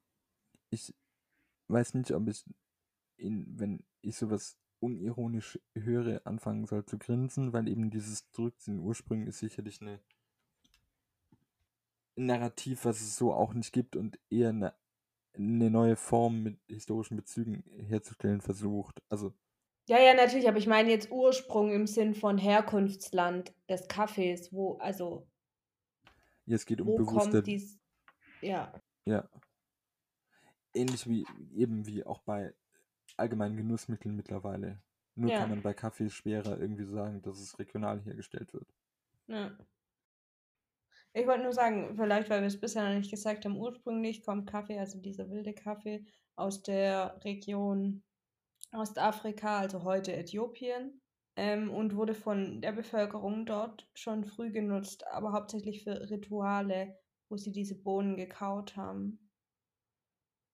ich 0.70 0.94
weiß 1.66 1.94
nicht, 1.94 2.12
ob 2.12 2.28
ich, 2.28 2.44
in, 3.16 3.46
wenn 3.58 3.84
ich 4.00 4.16
sowas 4.16 4.56
unironisch 4.80 5.58
höre, 5.74 6.26
anfangen 6.26 6.66
soll 6.66 6.84
zu 6.84 6.98
grinsen, 6.98 7.52
weil 7.52 7.68
eben 7.68 7.90
dieses 7.90 8.30
Zurück 8.32 8.60
zu 8.60 8.70
den 8.70 8.80
Ursprüngen 8.80 9.26
ist 9.26 9.38
sicherlich 9.38 9.80
eine 9.80 10.00
ein 12.16 12.26
Narrativ, 12.26 12.84
was 12.84 13.00
es 13.00 13.16
so 13.16 13.32
auch 13.32 13.54
nicht 13.54 13.72
gibt 13.72 13.96
und 13.96 14.18
eher 14.30 14.50
eine, 14.50 14.74
eine 15.34 15.70
neue 15.70 15.96
Form 15.96 16.42
mit 16.42 16.58
historischen 16.68 17.16
Bezügen 17.16 17.62
herzustellen 17.88 18.40
versucht. 18.40 19.02
Also, 19.08 19.34
Ja, 19.88 19.98
ja, 20.00 20.14
natürlich, 20.14 20.48
aber 20.48 20.58
ich 20.58 20.66
meine 20.66 20.90
jetzt 20.90 21.10
Ursprung 21.10 21.72
im 21.72 21.86
Sinn 21.86 22.14
von 22.14 22.38
Herkunftsland 22.38 23.54
des 23.68 23.86
Kaffees, 23.88 24.52
wo, 24.52 24.74
also, 24.78 25.28
ja, 26.46 26.56
es 26.56 26.66
geht 26.66 26.80
um 26.80 26.88
wo 26.88 26.96
bewusste, 26.96 27.30
kommt 27.30 27.46
dies, 27.46 27.78
ja, 28.40 28.72
ja, 29.06 29.28
ähnlich 30.74 31.08
wie 31.08 31.26
eben 31.54 31.86
wie 31.86 32.04
auch 32.04 32.20
bei 32.20 32.54
allgemeinen 33.16 33.56
Genussmitteln 33.56 34.16
mittlerweile. 34.16 34.80
Nur 35.14 35.30
ja, 35.30 35.40
kann 35.40 35.50
man 35.50 35.62
bei 35.62 35.72
Kaffee 35.72 36.10
schwerer 36.10 36.58
irgendwie 36.60 36.84
sagen, 36.84 37.22
dass 37.22 37.40
es 37.40 37.58
regional 37.58 38.02
hergestellt 38.02 38.52
wird. 38.52 38.68
ja. 39.28 39.56
Ich 41.12 41.26
wollte 41.26 41.44
nur 41.44 41.54
sagen, 41.54 41.96
vielleicht, 41.96 42.28
weil 42.28 42.42
wir 42.42 42.46
es 42.46 42.60
bisher 42.60 42.86
noch 42.86 42.94
nicht 42.94 43.10
gesagt 43.10 43.46
haben, 43.46 43.56
ursprünglich 43.56 44.22
kommt 44.22 44.50
Kaffee, 44.50 44.78
also 44.78 45.00
dieser 45.00 45.30
wilde 45.30 45.54
Kaffee, 45.54 46.04
aus 46.34 46.62
der 46.62 47.18
Region 47.24 48.02
Ostafrika, 48.72 49.60
also 49.60 49.82
heute 49.82 50.14
Äthiopien, 50.14 51.00
ähm, 51.36 51.70
und 51.70 51.96
wurde 51.96 52.14
von 52.14 52.60
der 52.60 52.72
Bevölkerung 52.72 53.46
dort 53.46 53.88
schon 53.94 54.24
früh 54.24 54.50
genutzt, 54.50 55.06
aber 55.06 55.32
hauptsächlich 55.32 55.84
für 55.84 56.10
Rituale, 56.10 56.98
wo 57.30 57.38
sie 57.38 57.50
diese 57.50 57.76
Bohnen 57.76 58.16
gekaut 58.16 58.76
haben. 58.76 59.30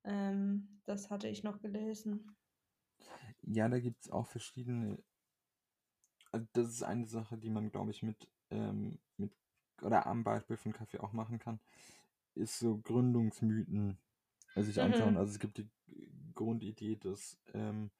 Ähm, 0.05 0.81
das 0.85 1.11
hatte 1.11 1.27
ich 1.27 1.43
noch 1.43 1.61
gelesen. 1.61 2.37
Ja, 3.43 3.69
da 3.69 3.81
gibt 3.81 4.05
es 4.05 4.11
auch 4.11 4.27
verschiedene. 4.27 5.03
Also 6.31 6.47
das 6.53 6.69
ist 6.69 6.83
eine 6.83 7.07
Sache, 7.07 7.37
die 7.37 7.51
man, 7.51 7.71
glaube 7.71 7.91
ich, 7.91 8.03
mit, 8.03 8.29
ähm, 8.51 8.99
mit 9.17 9.33
oder 9.83 10.07
am 10.07 10.25
Beispiel 10.25 10.57
von 10.57 10.73
Kaffee 10.73 11.01
auch 11.01 11.13
machen 11.13 11.39
kann, 11.39 11.61
ist 12.35 12.59
so 12.59 12.79
Gründungsmythen 12.79 13.99
äh, 14.55 14.63
sich 14.63 14.81
anschauen. 14.81 15.13
Mhm. 15.15 15.19
Also 15.19 15.33
es 15.33 15.39
gibt 15.39 15.59
die 15.59 15.69
Grundidee, 16.35 16.97
dass 16.97 17.39
ähm, 17.53 17.91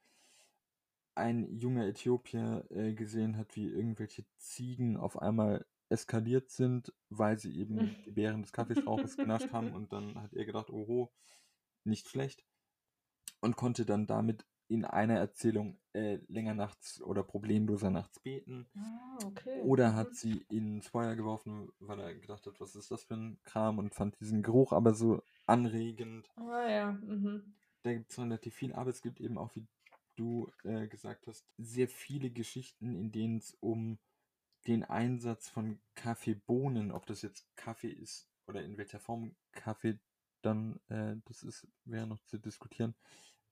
ein 1.15 1.59
junger 1.59 1.87
Äthiopier 1.87 2.65
äh, 2.71 2.95
gesehen 2.95 3.37
hat, 3.37 3.55
wie 3.57 3.67
irgendwelche 3.67 4.25
Ziegen 4.39 4.97
auf 4.97 5.21
einmal 5.21 5.67
eskaliert 5.89 6.51
sind, 6.51 6.93
weil 7.11 7.39
sie 7.39 7.55
eben 7.59 7.77
die 8.07 8.11
Beeren 8.13 8.43
des 8.43 8.53
Kaffeestrauches 8.53 9.17
genascht 9.17 9.53
haben 9.53 9.73
und 9.73 9.93
dann 9.93 10.21
hat 10.23 10.33
er 10.33 10.47
gedacht, 10.47 10.71
oho, 10.71 11.13
nicht 11.85 12.09
schlecht 12.09 12.45
und 13.41 13.57
konnte 13.57 13.85
dann 13.85 14.07
damit 14.07 14.47
in 14.69 14.85
einer 14.85 15.19
Erzählung 15.19 15.79
äh, 15.93 16.19
länger 16.29 16.55
nachts 16.55 17.03
oder 17.03 17.23
problemloser 17.23 17.91
nachts 17.91 18.21
beten. 18.21 18.67
Ah, 18.77 19.19
okay. 19.27 19.61
Oder 19.63 19.95
hat 19.95 20.15
sie 20.15 20.45
ins 20.49 20.89
Feuer 20.89 21.15
geworfen, 21.15 21.71
weil 21.79 22.01
er 22.01 22.15
gedacht 22.15 22.47
hat, 22.47 22.61
was 22.61 22.75
ist 22.75 22.91
das 22.91 23.05
für 23.05 23.15
ein 23.15 23.39
Kram 23.45 23.79
und 23.79 23.95
fand 23.95 24.19
diesen 24.21 24.43
Geruch 24.43 24.73
aber 24.73 24.95
so 24.95 25.23
anregend. 25.47 26.31
Ah 26.37 26.69
ja, 26.69 26.93
mhm. 26.93 27.55
Da 27.83 27.93
gibt 27.93 28.11
es 28.11 28.19
relativ 28.19 28.55
viel, 28.55 28.73
aber 28.73 28.91
es 28.91 29.03
gibt 29.03 29.21
eben 29.21 29.39
auch, 29.39 29.55
wie 29.55 29.67
du 30.17 30.51
äh, 30.65 30.87
gesagt 30.89 31.27
hast, 31.27 31.47
sehr 31.59 31.89
viele 31.89 32.31
Geschichten, 32.31 32.95
in 32.95 33.13
denen 33.13 33.39
es 33.39 33.57
um 33.61 33.99
den 34.67 34.85
Einsatz 34.85 35.49
von 35.49 35.81
Kaffeebohnen, 35.95 36.93
ob 36.93 37.07
das 37.07 37.23
jetzt 37.23 37.47
Kaffee 37.57 37.91
ist 37.91 38.31
oder 38.47 38.63
in 38.63 38.77
welcher 38.79 39.01
Form 39.01 39.35
Kaffee 39.53 39.99
dann, 40.43 40.81
äh, 40.89 41.17
das 41.25 41.43
ist, 41.43 41.67
wäre 41.85 42.07
noch 42.07 42.23
zu 42.25 42.39
diskutieren, 42.39 42.95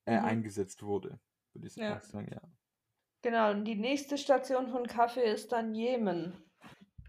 äh, 0.06 0.18
Mhm. 0.18 0.24
eingesetzt 0.24 0.82
wurde. 0.82 1.20
Würde 1.52 1.68
ich 1.68 1.76
Ja. 1.76 2.00
sagen, 2.00 2.28
ja. 2.32 2.42
Genau, 3.22 3.50
und 3.50 3.64
die 3.64 3.74
nächste 3.76 4.16
Station 4.16 4.68
von 4.68 4.86
Kaffee 4.86 5.30
ist 5.30 5.52
dann 5.52 5.74
Jemen. 5.74 6.50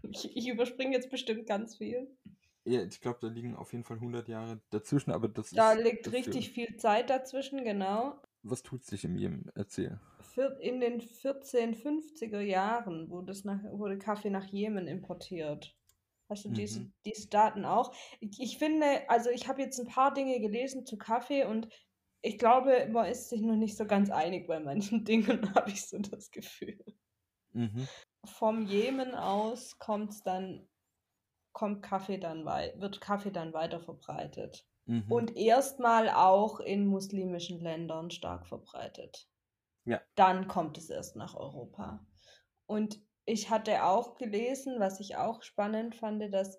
Ich, 0.02 0.36
ich 0.36 0.48
überspringe 0.48 0.92
jetzt 0.94 1.10
bestimmt 1.10 1.46
ganz 1.46 1.76
viel. 1.78 2.16
Ja, 2.64 2.82
ich 2.82 3.00
glaube, 3.00 3.18
da 3.20 3.28
liegen 3.28 3.56
auf 3.56 3.72
jeden 3.72 3.84
Fall 3.84 3.98
100 3.98 4.28
Jahre 4.28 4.60
dazwischen, 4.70 5.10
aber 5.10 5.28
das 5.28 5.52
Da 5.52 5.72
ist 5.72 5.82
liegt 5.84 6.06
dafür. 6.06 6.18
richtig 6.18 6.50
viel 6.50 6.76
Zeit 6.76 7.10
dazwischen, 7.10 7.64
genau. 7.64 8.20
Was 8.42 8.62
tut 8.62 8.84
sich 8.84 9.04
im 9.04 9.16
Jemen? 9.16 9.50
Erzähl. 9.54 10.00
In 10.60 10.80
den 10.80 11.00
1450er 11.00 12.40
Jahren 12.40 13.10
wurde, 13.10 13.32
es 13.32 13.44
nach, 13.44 13.62
wurde 13.64 13.98
Kaffee 13.98 14.30
nach 14.30 14.46
Jemen 14.46 14.86
importiert. 14.86 15.76
Hast 16.28 16.44
du 16.44 16.50
diese, 16.50 16.80
Mhm. 16.80 16.92
diese 17.04 17.28
Daten 17.28 17.64
auch? 17.64 17.94
Ich, 18.20 18.38
ich 18.40 18.58
finde, 18.58 19.08
also 19.10 19.30
ich 19.30 19.48
habe 19.48 19.62
jetzt 19.62 19.78
ein 19.80 19.86
paar 19.86 20.14
Dinge 20.14 20.40
gelesen 20.40 20.86
zu 20.86 20.96
Kaffee 20.96 21.44
und 21.44 21.68
ich 22.22 22.38
glaube, 22.38 22.88
man 22.90 23.06
ist 23.06 23.28
sich 23.28 23.42
noch 23.42 23.56
nicht 23.56 23.76
so 23.76 23.84
ganz 23.84 24.10
einig 24.10 24.46
bei 24.46 24.60
manchen 24.60 25.04
Dingen, 25.04 25.54
habe 25.54 25.70
ich 25.70 25.86
so 25.86 25.98
das 25.98 26.30
Gefühl. 26.30 26.82
Mhm. 27.52 27.86
Vom 28.24 28.66
Jemen 28.66 29.14
aus 29.14 29.78
kommt's 29.78 30.22
dann, 30.22 30.68
kommt 31.52 31.82
Kaffee 31.82 32.18
dann 32.18 32.46
wird 32.46 33.00
Kaffee 33.00 33.32
dann 33.32 33.52
weiter 33.52 33.80
verbreitet. 33.80 34.64
Mhm. 34.86 35.10
Und 35.10 35.36
erstmal 35.36 36.08
auch 36.08 36.60
in 36.60 36.86
muslimischen 36.86 37.60
Ländern 37.60 38.10
stark 38.10 38.46
verbreitet. 38.46 39.28
Ja. 39.84 40.00
Dann 40.14 40.48
kommt 40.48 40.78
es 40.78 40.88
erst 40.88 41.16
nach 41.16 41.34
Europa. 41.34 42.06
Und 42.66 43.00
ich 43.24 43.50
hatte 43.50 43.84
auch 43.84 44.16
gelesen, 44.16 44.76
was 44.78 45.00
ich 45.00 45.16
auch 45.16 45.42
spannend 45.42 45.94
fand, 45.94 46.32
dass 46.32 46.58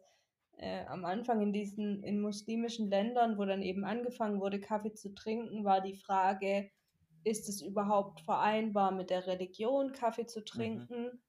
äh, 0.57 0.85
am 0.85 1.05
Anfang 1.05 1.41
in 1.41 1.53
diesen 1.53 2.03
in 2.03 2.21
muslimischen 2.21 2.89
Ländern, 2.89 3.37
wo 3.37 3.45
dann 3.45 3.61
eben 3.61 3.83
angefangen 3.85 4.39
wurde, 4.41 4.59
Kaffee 4.61 4.93
zu 4.93 5.13
trinken, 5.13 5.63
war 5.65 5.81
die 5.81 5.95
Frage, 5.95 6.71
ist 7.23 7.49
es 7.49 7.61
überhaupt 7.61 8.21
vereinbar 8.21 8.91
mit 8.91 9.09
der 9.09 9.27
Religion, 9.27 9.93
Kaffee 9.93 10.25
zu 10.27 10.43
trinken? 10.45 11.23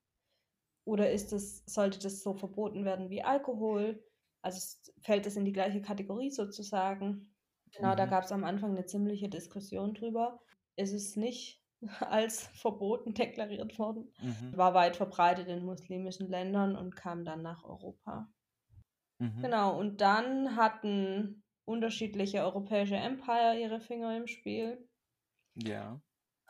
Oder 0.85 1.11
ist 1.13 1.33
es, 1.33 1.63
sollte 1.67 1.99
das 1.99 2.23
so 2.23 2.35
verboten 2.35 2.85
werden 2.85 3.11
wie 3.11 3.23
Alkohol? 3.23 4.03
Also 4.43 4.79
fällt 5.03 5.27
es 5.27 5.37
in 5.37 5.45
die 5.45 5.53
gleiche 5.53 5.81
Kategorie 5.83 6.31
sozusagen? 6.31 7.35
Genau, 7.73 7.95
da 7.95 8.07
Mhm. 8.07 8.07
gab 8.07 8.25
es 8.25 8.33
am 8.33 8.45
Anfang 8.45 8.71
eine 8.73 8.85
ziemliche 8.87 9.29
Diskussion 9.29 9.95
drüber. 9.95 10.41
Es 10.77 10.93
ist 10.93 11.17
nicht 11.17 11.63
als 12.01 12.47
verboten 12.49 13.15
deklariert 13.15 13.79
worden. 13.79 14.13
Mhm. 14.19 14.57
War 14.57 14.75
weit 14.75 14.97
verbreitet 14.97 15.49
in 15.49 15.65
muslimischen 15.65 16.29
Ländern 16.29 16.77
und 16.77 16.97
kam 16.97 17.25
dann 17.25 17.43
nach 17.43 17.65
Europa. 17.65 18.29
Mhm. 19.19 19.43
Genau, 19.43 19.79
und 19.79 20.01
dann 20.01 20.57
hatten 20.57 21.43
unterschiedliche 21.65 22.43
europäische 22.43 22.97
Empire 22.97 23.59
ihre 23.59 23.81
Finger 23.81 24.17
im 24.17 24.27
Spiel. 24.27 24.89
Ja. 25.55 26.01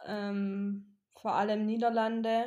Ähm, 0.07 0.99
vor 1.15 1.35
allem 1.35 1.67
Niederlande, 1.67 2.47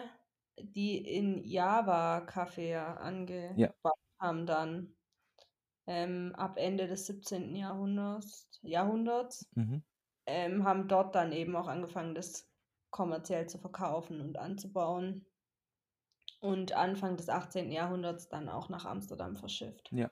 die 0.60 0.98
in 0.98 1.44
Java 1.44 2.22
Kaffee 2.22 2.72
ja 2.72 2.96
angebaut 2.96 3.98
haben 4.20 4.46
dann 4.46 4.96
ähm, 5.88 6.34
ab 6.36 6.58
Ende 6.58 6.88
des 6.88 7.06
17. 7.06 7.56
Jahrhunderts. 7.56 8.48
Jahrhunderts. 8.62 9.48
Mhm. 9.56 9.84
ähm, 10.26 10.64
haben 10.66 10.88
dort 10.88 11.16
dann 11.16 11.32
eben 11.32 11.56
auch 11.56 11.68
angefangen, 11.68 12.14
das 12.14 12.50
kommerziell 12.92 13.48
zu 13.48 13.58
verkaufen 13.58 14.20
und 14.22 14.38
anzubauen. 14.38 15.26
Und 16.48 16.74
Anfang 16.74 17.18
des 17.18 17.30
18. 17.30 17.72
Jahrhunderts 17.72 18.30
dann 18.30 18.48
auch 18.50 18.70
nach 18.70 18.86
Amsterdam 18.86 19.36
verschifft. 19.36 19.90
Ja. 19.92 20.10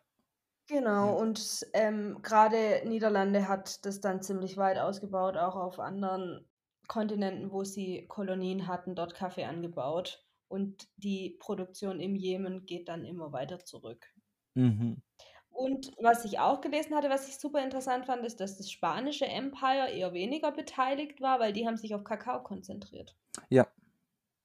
Genau, 0.67 1.07
Ja. 1.07 1.13
und 1.21 1.65
ähm, 1.73 2.19
gerade 2.23 2.81
Niederlande 2.85 3.47
hat 3.47 3.85
das 3.85 4.01
dann 4.01 4.21
ziemlich 4.21 4.57
weit 4.57 4.77
ausgebaut, 4.79 5.37
auch 5.37 5.55
auf 5.55 5.79
anderen 5.79 6.49
Kontinenten, 6.87 7.51
wo 7.51 7.63
sie 7.63 8.07
Kolonien 8.07 8.67
hatten, 8.67 8.95
dort 8.95 9.15
Kaffee 9.15 9.45
angebaut. 9.45 10.25
Und 10.47 10.87
die 10.97 11.37
Produktion 11.39 11.99
im 11.99 12.15
Jemen 12.15 12.65
geht 12.65 12.87
dann 12.89 13.05
immer 13.05 13.31
weiter 13.31 13.59
zurück. 13.63 14.07
Mhm. 14.55 15.01
Und 15.49 15.91
was 15.99 16.25
ich 16.25 16.39
auch 16.39 16.59
gelesen 16.61 16.95
hatte, 16.95 17.09
was 17.09 17.27
ich 17.29 17.37
super 17.37 17.63
interessant 17.63 18.05
fand, 18.07 18.25
ist, 18.25 18.39
dass 18.41 18.57
das 18.57 18.69
spanische 18.69 19.25
Empire 19.25 19.89
eher 19.89 20.13
weniger 20.13 20.51
beteiligt 20.51 21.21
war, 21.21 21.39
weil 21.39 21.53
die 21.53 21.65
haben 21.65 21.77
sich 21.77 21.95
auf 21.95 22.03
Kakao 22.03 22.43
konzentriert. 22.43 23.15
Ja. 23.49 23.67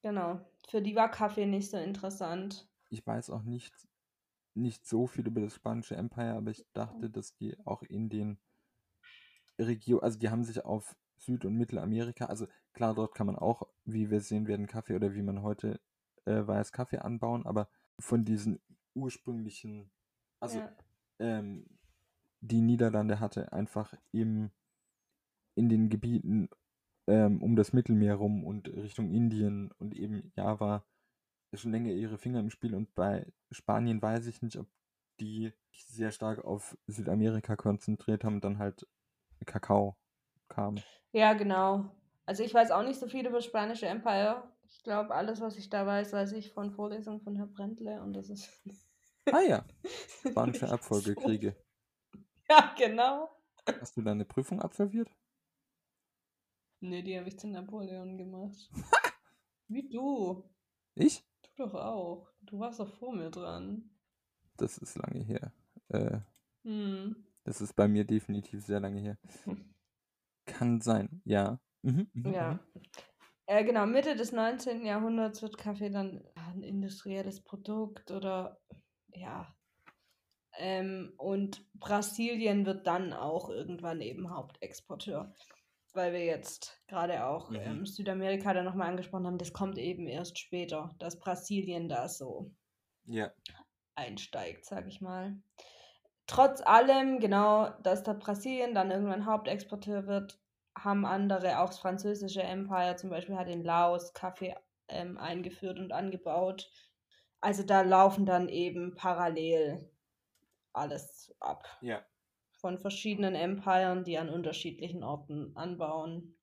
Genau. 0.03 0.41
Für 0.69 0.81
die 0.81 0.97
war 0.97 1.11
Kaffee 1.11 1.47
nicht 1.47 1.71
so 1.71 1.77
interessant. 1.77 2.69
Ich 2.91 3.07
weiß 3.07 3.31
auch 3.31 3.43
nicht, 3.43 3.73
nicht 4.55 4.87
so 4.87 5.07
viel 5.07 5.27
über 5.27 5.41
das 5.41 5.55
spanische 5.55 5.97
Empire, 5.97 6.35
aber 6.35 6.51
ich 6.51 6.65
dachte, 6.73 7.11
dass 7.11 7.35
die 7.37 7.57
auch 7.65 7.83
in 7.83 8.09
den 8.09 8.39
Regionen, 9.59 10.03
also 10.03 10.19
die 10.19 10.31
haben 10.31 10.45
sich 10.45 10.65
auf 10.65 10.97
Süd- 11.19 11.45
und 11.45 11.55
Mittelamerika, 11.57 12.27
also 12.27 12.47
klar, 12.73 12.95
dort 12.95 13.15
kann 13.15 13.27
man 13.27 13.37
auch, 13.37 13.63
wie 13.85 14.11
wir 14.11 14.21
sehen 14.21 14.47
werden, 14.49 14.67
Kaffee 14.67 14.95
oder 14.97 15.15
wie 15.15 15.23
man 15.23 15.43
heute 15.43 15.81
äh, 16.25 16.47
weiß, 16.47 16.73
Kaffee 16.73 16.99
anbauen, 16.99 17.47
aber 17.47 17.69
von 17.99 18.25
diesen 18.25 18.61
ursprünglichen, 18.95 19.91
also 20.41 20.59
Ja. 20.59 20.77
ähm, 21.19 21.67
die 22.41 22.63
Niederlande 22.63 23.21
hatte 23.21 23.53
einfach 23.53 23.95
im, 24.13 24.51
in 25.55 25.69
den 25.69 25.91
Gebieten 25.91 26.49
ähm, 27.07 27.43
um 27.43 27.57
das 27.57 27.73
Mittelmeer 27.73 28.15
rum 28.15 28.45
und 28.45 28.69
Richtung 28.69 29.11
Indien 29.11 29.71
und 29.79 29.95
eben 29.95 30.33
Java 30.37 30.85
schon 31.55 31.73
länger 31.73 31.91
ihre 31.91 32.19
Finger 32.19 32.41
im 32.41 32.51
Spiel 32.51 32.75
und 32.75 32.95
bei 32.95 33.27
Spanien 33.51 34.01
weiß 34.01 34.27
ich 34.27 34.43
nicht, 34.43 34.57
ob 34.57 34.69
die 35.19 35.53
sich 35.73 35.87
sehr 35.87 36.13
stark 36.13 36.45
auf 36.45 36.77
Südamerika 36.87 37.57
konzentriert 37.57 38.25
haben 38.25 38.37
und 38.37 38.45
dann 38.45 38.59
halt 38.59 38.87
Kakao 39.47 39.97
kam. 40.49 40.77
Ja, 41.13 41.33
genau. 41.35 41.91
Also 42.27 42.45
ich 42.45 42.55
weiß 42.55 42.71
auch 42.71 42.83
nicht 42.83 43.01
so 43.01 43.09
viel 43.09 43.27
über 43.27 43.39
das 43.39 43.45
spanische 43.45 43.87
Empire. 43.87 44.49
Ich 44.69 44.83
glaube, 44.83 45.15
alles, 45.15 45.41
was 45.41 45.57
ich 45.57 45.69
da 45.69 45.85
weiß, 45.85 46.13
weiß 46.13 46.33
ich 46.33 46.53
von 46.53 46.71
Vorlesungen 46.71 47.21
von 47.21 47.37
Herrn 47.37 47.53
Brentle 47.53 48.01
und 48.03 48.13
das 48.13 48.31
ist. 48.31 48.49
Ah 49.33 49.41
ja, 49.41 49.65
spanische 50.29 50.65
nicht 50.65 50.73
Erbfolgekriege. 50.73 51.57
So. 52.13 52.21
Ja, 52.49 52.75
genau. 52.77 53.31
Hast 53.81 53.97
du 53.97 54.03
deine 54.03 54.25
Prüfung 54.25 54.61
absolviert? 54.61 55.11
Nee, 56.81 57.03
die 57.03 57.19
habe 57.19 57.29
ich 57.29 57.39
zu 57.39 57.49
Napoleon 57.49 58.17
gemacht. 58.17 58.71
Wie 59.69 59.89
du. 59.89 60.51
Ich? 60.95 61.25
Du 61.43 61.65
doch 61.65 61.75
auch. 61.75 62.31
Du 62.41 62.59
warst 62.59 62.81
doch 62.81 62.89
vor 62.89 63.15
mir 63.15 63.31
dran. 63.31 63.91
Das 64.57 64.79
ist 64.79 64.97
lange 64.97 65.21
her. 65.21 65.53
Äh, 65.89 66.19
Hm. 66.65 67.17
das 67.45 67.61
ist 67.63 67.75
bei 67.75 67.89
mir 67.89 68.05
definitiv 68.05 68.63
sehr 68.63 68.81
lange 68.81 69.01
her. 69.01 69.19
Kann 70.45 70.81
sein, 70.83 71.23
ja. 71.25 71.59
Mhm, 71.83 72.11
mhm, 72.13 72.33
Ja. 72.33 72.53
mhm. 72.55 72.83
Äh, 73.47 73.65
genau, 73.65 73.87
Mitte 73.87 74.15
des 74.15 74.33
19. 74.33 74.85
Jahrhunderts 74.85 75.41
wird 75.43 75.57
Kaffee 75.59 75.91
dann 75.91 76.23
ein 76.35 76.63
industrielles 76.63 77.43
Produkt 77.43 78.11
oder 78.11 78.61
ja. 79.15 79.55
Ähm, 80.59 81.15
und 81.17 81.65
Brasilien 81.75 82.67
wird 82.67 82.87
dann 82.87 83.13
auch 83.13 83.49
irgendwann 83.49 84.01
eben 84.03 84.31
Hauptexporteur. 84.31 85.35
Weil 85.93 86.13
wir 86.13 86.25
jetzt 86.25 86.83
gerade 86.89 87.27
auch 87.27 87.53
Mhm. 87.53 87.57
ähm, 87.57 87.87
Südamerika 87.87 88.53
da 88.55 88.63
nochmal 88.63 88.89
angesprochen 88.89 89.27
haben, 89.27 89.39
das 89.39 89.53
kommt 89.53 89.79
eben 89.79 90.07
erst 90.07 90.39
später, 90.39 90.95
dass 90.99 91.19
Brasilien 91.19 91.89
da 91.89 92.09
so 92.09 92.53
Ja. 93.07 93.35
einsteigt, 93.97 94.65
sag 94.65 94.87
ich 94.87 95.01
mal. 95.01 95.43
Trotz 96.27 96.61
allem, 96.63 97.21
genau, 97.21 97.71
dass 97.83 98.03
da 98.05 98.13
Brasilien 98.15 98.75
dann 98.75 98.91
irgendwann 98.91 99.27
Hauptexporteur 99.27 100.07
wird, 100.07 100.41
haben 100.79 101.07
andere, 101.07 101.61
auch 101.61 101.69
das 101.69 101.81
französische 101.81 102.43
Empire 102.43 102.97
zum 102.97 103.11
Beispiel, 103.11 103.37
hat 103.37 103.49
in 103.49 103.65
Laos 103.65 104.15
Kaffee 104.15 104.57
ähm, 104.89 105.19
eingeführt 105.19 105.79
und 105.79 105.93
angebaut. 105.93 106.71
Also 107.41 107.65
da 107.65 107.83
laufen 107.83 108.27
dann 108.27 108.49
eben 108.49 108.95
parallel 108.95 109.91
alles 110.73 111.35
ab. 111.41 111.69
Ja. 111.81 112.10
Von 112.61 112.79
verschiedenen 112.79 113.35
Empiren, 113.35 114.05
die 114.05 114.19
an 114.19 114.29
unterschiedlichen 114.29 115.03
Orten 115.03 115.57
anbauen 115.57 116.37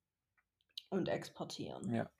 und 0.90 1.08
exportieren. 1.08 1.94
Ja. 1.94 2.10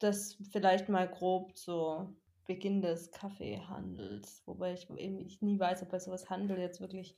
Das 0.00 0.36
vielleicht 0.50 0.88
mal 0.88 1.08
grob 1.08 1.56
so 1.56 2.16
Beginn 2.46 2.82
des 2.82 3.10
Kaffeehandels, 3.12 4.42
wobei 4.46 4.72
ich 4.72 4.88
eben 4.90 5.20
ich 5.20 5.42
nie 5.42 5.58
weiß, 5.58 5.82
ob 5.82 5.90
bei 5.90 5.98
sowas 5.98 6.30
Handel 6.30 6.58
jetzt 6.58 6.80
wirklich 6.80 7.14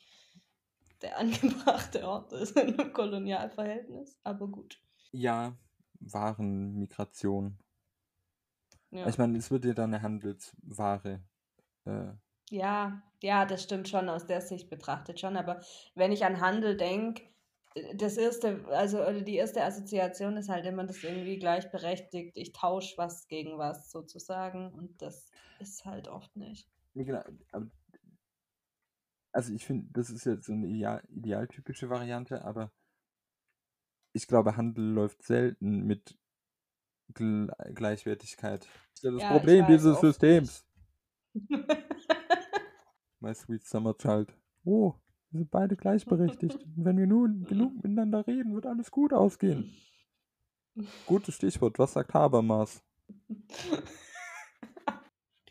der 1.02 1.18
angebrachte 1.18 2.06
Ort 2.06 2.33
ist 2.33 2.56
in 2.56 2.78
einem 2.78 2.92
Kolonialverhältnis, 2.92 4.18
aber 4.22 4.48
gut. 4.48 4.83
Ja, 5.12 5.56
Warenmigration. 6.00 7.59
Ja. 8.90 9.09
Ich 9.09 9.18
meine, 9.18 9.38
es 9.38 9.50
wird 9.50 9.64
ja 9.64 9.72
dann 9.72 9.94
eine 9.94 10.02
Handelsware. 10.02 11.22
Äh, 11.85 12.12
Ja, 12.51 13.03
ja, 13.23 13.45
das 13.47 13.63
stimmt 13.63 13.89
schon 13.89 14.09
aus 14.09 14.27
der 14.27 14.41
Sicht 14.41 14.69
betrachtet 14.71 15.21
schon, 15.21 15.37
aber 15.37 15.61
wenn 15.95 16.13
ich 16.13 16.25
an 16.25 16.41
Handel 16.41 16.77
denke, 16.77 17.23
das 17.95 18.17
erste, 18.17 18.65
also 18.69 18.99
oder 19.01 19.21
die 19.23 19.37
erste 19.37 19.63
Assoziation 19.63 20.37
ist 20.37 20.49
halt 20.49 20.67
immer 20.67 20.85
das 20.85 21.03
irgendwie 21.05 21.39
gleichberechtigt, 21.39 22.37
ich 22.37 22.53
tausche 22.53 22.99
was 22.99 23.29
gegen 23.29 23.57
was 23.59 23.91
sozusagen 23.91 24.73
und 24.75 25.01
das 25.01 25.33
ist 25.61 25.85
halt 25.85 26.09
oft 26.09 26.35
nicht. 26.37 26.69
nee, 26.95 27.05
genau, 27.05 27.23
aber, 27.53 27.71
also 29.33 29.53
ich 29.53 29.65
finde, 29.65 29.89
das 29.93 30.11
ist 30.11 30.25
jetzt 30.25 30.47
so 30.47 30.53
eine 30.53 30.67
ideal, 30.67 31.03
idealtypische 31.09 31.89
Variante, 31.89 32.45
aber 32.45 32.73
ich 34.13 34.27
glaube, 34.27 34.57
Handel 34.57 34.85
läuft 34.85 35.23
selten 35.23 35.85
mit 35.87 36.19
Gle 37.15 37.49
Gleichwertigkeit. 37.75 38.63
Das 38.63 38.71
ist 38.95 39.05
ja 39.05 39.11
das 39.13 39.23
Ja, 39.23 39.39
Problem 39.39 39.67
dieses. 39.67 40.01
Systems. 40.01 40.65
My 43.20 43.35
sweet 43.35 43.66
summer 43.66 43.94
child. 43.96 44.33
Oh, 44.64 44.94
wir 45.30 45.40
sind 45.40 45.50
beide 45.50 45.76
gleichberechtigt. 45.76 46.56
Und 46.76 46.85
wenn 46.85 46.98
wir 46.98 47.06
nun 47.06 47.44
genug 47.44 47.74
miteinander 47.76 48.26
reden, 48.26 48.54
wird 48.54 48.66
alles 48.66 48.90
gut 48.90 49.12
ausgehen. 49.12 49.74
Gutes 51.06 51.35
Stichwort. 51.35 51.78
Was 51.78 51.92
sagt 51.92 52.14
Habermas? 52.14 52.83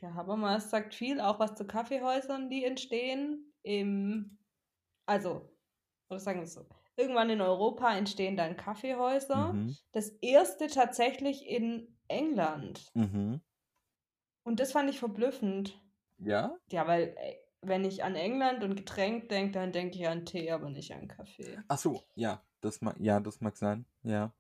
Der 0.01 0.15
Habermas 0.15 0.69
sagt 0.69 0.95
viel, 0.95 1.19
auch 1.19 1.39
was 1.39 1.55
zu 1.55 1.65
Kaffeehäusern, 1.67 2.49
die 2.49 2.63
entstehen. 2.63 3.53
Im, 3.63 4.37
also, 5.05 5.49
oder 6.09 6.19
sagen 6.19 6.39
wir 6.39 6.45
es 6.45 6.53
so, 6.53 6.65
irgendwann 6.95 7.29
in 7.29 7.41
Europa 7.41 7.93
entstehen 7.95 8.37
dann 8.37 8.55
Kaffeehäuser. 8.55 9.53
Mhm. 9.53 9.75
Das 9.91 10.09
erste 10.21 10.67
tatsächlich 10.67 11.45
in 11.45 11.97
England. 12.07 12.89
Mhm. 12.93 13.41
Und 14.43 14.59
das 14.61 14.71
fand 14.71 14.89
ich 14.89 14.99
verblüffend. 14.99 15.79
Ja? 16.17 16.57
Ja, 16.71 16.87
weil 16.87 17.13
äh, 17.17 17.35
wenn 17.61 17.85
ich 17.85 18.03
an 18.03 18.15
England 18.15 18.63
und 18.63 18.75
Getränk 18.75 19.29
denke, 19.29 19.53
dann 19.53 19.71
denke 19.71 19.97
ich 19.97 20.07
an 20.07 20.25
Tee, 20.25 20.51
aber 20.51 20.69
nicht 20.69 20.93
an 20.93 21.07
Kaffee. 21.07 21.57
Ach 21.67 21.77
so, 21.77 22.03
ja. 22.15 22.43
Das 22.61 22.81
mag, 22.81 22.95
ja, 22.99 23.19
das 23.19 23.41
mag 23.41 23.55
sein. 23.55 23.85
Ja. 24.03 24.33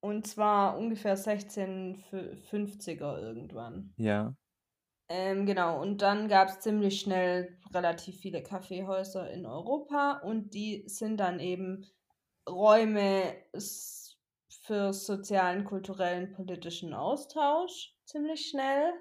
Und 0.00 0.26
zwar 0.26 0.76
ungefähr 0.76 1.16
1650er 1.16 3.18
irgendwann. 3.18 3.94
Ja. 3.96 4.36
Ähm, 5.08 5.46
genau, 5.46 5.80
und 5.80 6.02
dann 6.02 6.28
gab 6.28 6.48
es 6.48 6.60
ziemlich 6.60 7.00
schnell 7.00 7.58
relativ 7.72 8.20
viele 8.20 8.42
Kaffeehäuser 8.42 9.30
in 9.30 9.46
Europa 9.46 10.20
und 10.24 10.54
die 10.54 10.84
sind 10.86 11.18
dann 11.18 11.40
eben 11.40 11.86
Räume 12.48 13.34
für 14.62 14.92
sozialen, 14.92 15.64
kulturellen, 15.64 16.32
politischen 16.32 16.94
Austausch 16.94 17.94
ziemlich 18.04 18.48
schnell. 18.48 18.92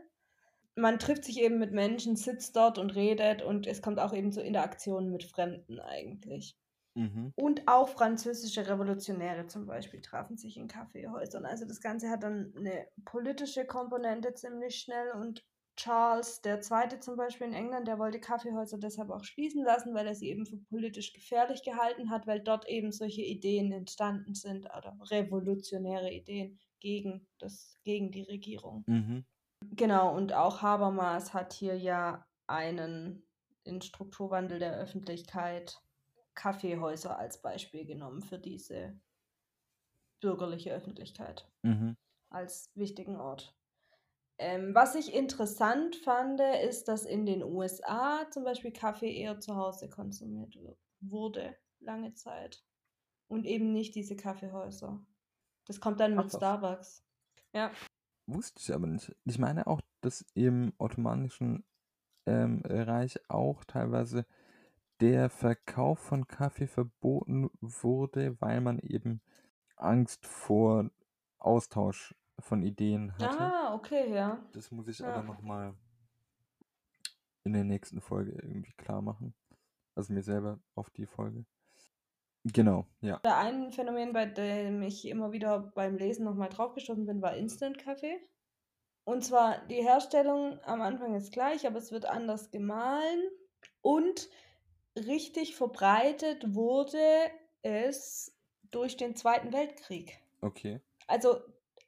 Man 0.76 1.00
trifft 1.00 1.26
sich 1.26 1.40
eben 1.40 1.58
mit 1.60 1.72
Menschen, 1.72 2.16
sitzt 2.16 2.56
dort 2.56 2.78
und 2.78 2.92
redet 2.96 3.42
und 3.42 3.66
es 3.68 3.82
kommt 3.82 4.00
auch 4.00 4.14
eben 4.14 4.32
zu 4.32 4.42
Interaktionen 4.42 5.12
mit 5.12 5.24
Fremden 5.24 5.80
eigentlich. 5.80 6.56
Mhm. 6.96 7.34
Und 7.36 7.68
auch 7.68 7.90
französische 7.90 8.68
Revolutionäre 8.68 9.48
zum 9.48 9.66
Beispiel 9.66 10.02
trafen 10.02 10.38
sich 10.38 10.58
in 10.58 10.68
Kaffeehäusern. 10.68 11.46
Also 11.46 11.66
das 11.66 11.82
Ganze 11.82 12.10
hat 12.10 12.24
dann 12.24 12.54
eine 12.58 12.88
politische 13.06 13.66
Komponente 13.66 14.34
ziemlich 14.36 14.76
schnell 14.78 15.12
und 15.14 15.44
Charles 15.76 16.42
II. 16.42 17.00
zum 17.00 17.16
Beispiel 17.18 17.48
in 17.48 17.54
England, 17.54 17.88
der 17.88 17.98
wollte 18.00 18.20
Kaffeehäuser 18.20 18.78
deshalb 18.78 19.10
auch 19.10 19.24
schließen 19.24 19.64
lassen, 19.64 19.96
weil 19.96 20.08
er 20.08 20.16
sie 20.16 20.30
eben 20.30 20.46
für 20.46 20.58
politisch 20.58 21.14
gefährlich 21.14 21.64
gehalten 21.64 22.12
hat, 22.12 22.28
weil 22.28 22.42
dort 22.42 22.68
eben 22.70 22.92
solche 22.92 23.24
Ideen 23.24 23.72
entstanden 23.72 24.36
sind 24.36 24.66
oder 24.68 24.96
revolutionäre 25.12 26.12
Ideen 26.14 26.60
gegen 26.80 27.28
das, 27.40 27.80
gegen 27.84 28.12
die 28.12 28.24
Regierung. 28.24 28.86
Mhm. 28.88 29.24
Genau, 29.72 30.16
und 30.16 30.34
auch 30.34 30.62
Habermas 30.62 31.34
hat 31.34 31.54
hier 31.54 31.78
ja 31.78 32.26
einen 32.48 33.26
in 33.64 33.82
Strukturwandel 33.82 34.60
der 34.60 34.76
Öffentlichkeit 34.78 35.80
Kaffeehäuser 36.36 37.18
als 37.18 37.42
Beispiel 37.42 37.86
genommen 37.86 38.22
für 38.22 38.40
diese 38.40 39.00
bürgerliche 40.22 40.74
Öffentlichkeit 40.74 41.48
Mhm. 41.62 41.96
als 42.30 42.72
wichtigen 42.76 43.18
Ort. 43.18 43.56
Ähm, 44.40 44.74
was 44.74 44.96
ich 44.96 45.14
interessant 45.14 45.96
fand, 45.98 46.40
ist, 46.42 46.88
dass 46.88 47.06
in 47.06 47.26
den 47.26 47.44
USA 47.44 48.30
zum 48.32 48.44
Beispiel 48.44 48.72
Kaffee 48.72 49.16
eher 49.16 49.40
zu 49.40 49.56
Hause 49.56 49.90
konsumiert 49.90 50.56
wu- 50.56 50.76
wurde, 51.02 51.56
lange 51.80 52.14
Zeit. 52.16 52.64
Und 53.28 53.46
eben 53.46 53.72
nicht 53.72 53.96
diese 53.96 54.16
Kaffeehäuser. 54.16 55.06
Das 55.66 55.80
kommt 55.80 56.00
dann 56.00 56.14
Ach 56.18 56.24
mit 56.24 56.34
was. 56.34 56.38
Starbucks. 56.40 57.06
Ja. 57.54 57.72
Wusste 58.26 58.60
ich 58.62 58.74
aber 58.74 58.88
nicht. 58.88 59.16
Ich 59.26 59.38
meine 59.38 59.68
auch, 59.68 59.82
dass 60.02 60.26
im 60.34 60.74
Ottomanischen 60.78 61.66
ähm, 62.26 62.62
Reich 62.66 63.20
auch 63.30 63.64
teilweise 63.66 64.26
der 65.02 65.30
Verkauf 65.30 66.00
von 66.00 66.28
Kaffee 66.28 66.68
verboten 66.68 67.50
wurde, 67.60 68.40
weil 68.40 68.62
man 68.62 68.80
eben 68.80 69.22
Angst 69.76 70.26
vor 70.26 70.90
Austausch 71.40 72.16
von 72.40 72.62
Ideen 72.62 73.18
hatte. 73.18 73.40
Ah, 73.40 73.74
okay, 73.74 74.14
ja. 74.14 74.40
Das 74.54 74.72
muss 74.72 74.88
ich 74.88 75.00
Ja. 75.00 75.08
aber 75.08 75.24
nochmal 75.24 75.74
in 77.44 77.54
der 77.54 77.66
nächsten 77.66 78.00
Folge 78.00 78.32
irgendwie 78.32 78.72
klar 78.74 79.02
machen. 79.02 79.34
Also 79.96 80.14
mir 80.14 80.24
selber 80.24 80.60
auf 80.76 80.90
die 80.90 81.06
Folge. 81.06 81.46
Genau, 82.46 82.86
ja. 83.02 83.20
Oder 83.20 83.38
ein 83.38 83.72
Phänomen, 83.72 84.12
bei 84.12 84.26
dem 84.26 84.82
ich 84.82 85.08
immer 85.08 85.32
wieder 85.32 85.72
beim 85.76 85.98
Lesen 85.98 86.26
nochmal 86.26 86.50
draufgestoßen 86.50 87.06
bin, 87.06 87.22
war 87.22 87.36
Instant-Kaffee. 87.36 88.20
Und 89.06 89.24
zwar 89.24 89.66
die 89.68 89.84
Herstellung 89.84 90.60
am 90.66 90.82
Anfang 90.82 91.16
ist 91.16 91.32
gleich, 91.32 91.66
aber 91.68 91.78
es 91.78 91.92
wird 91.92 92.06
anders 92.06 92.52
gemahlen. 92.52 93.22
Und 93.82 94.30
richtig 94.96 95.56
verbreitet 95.56 96.54
wurde 96.54 97.00
es 97.62 98.36
durch 98.72 98.98
den 98.98 99.16
Zweiten 99.16 99.54
Weltkrieg. 99.54 100.20
Okay. 100.42 100.82
Also 101.08 101.38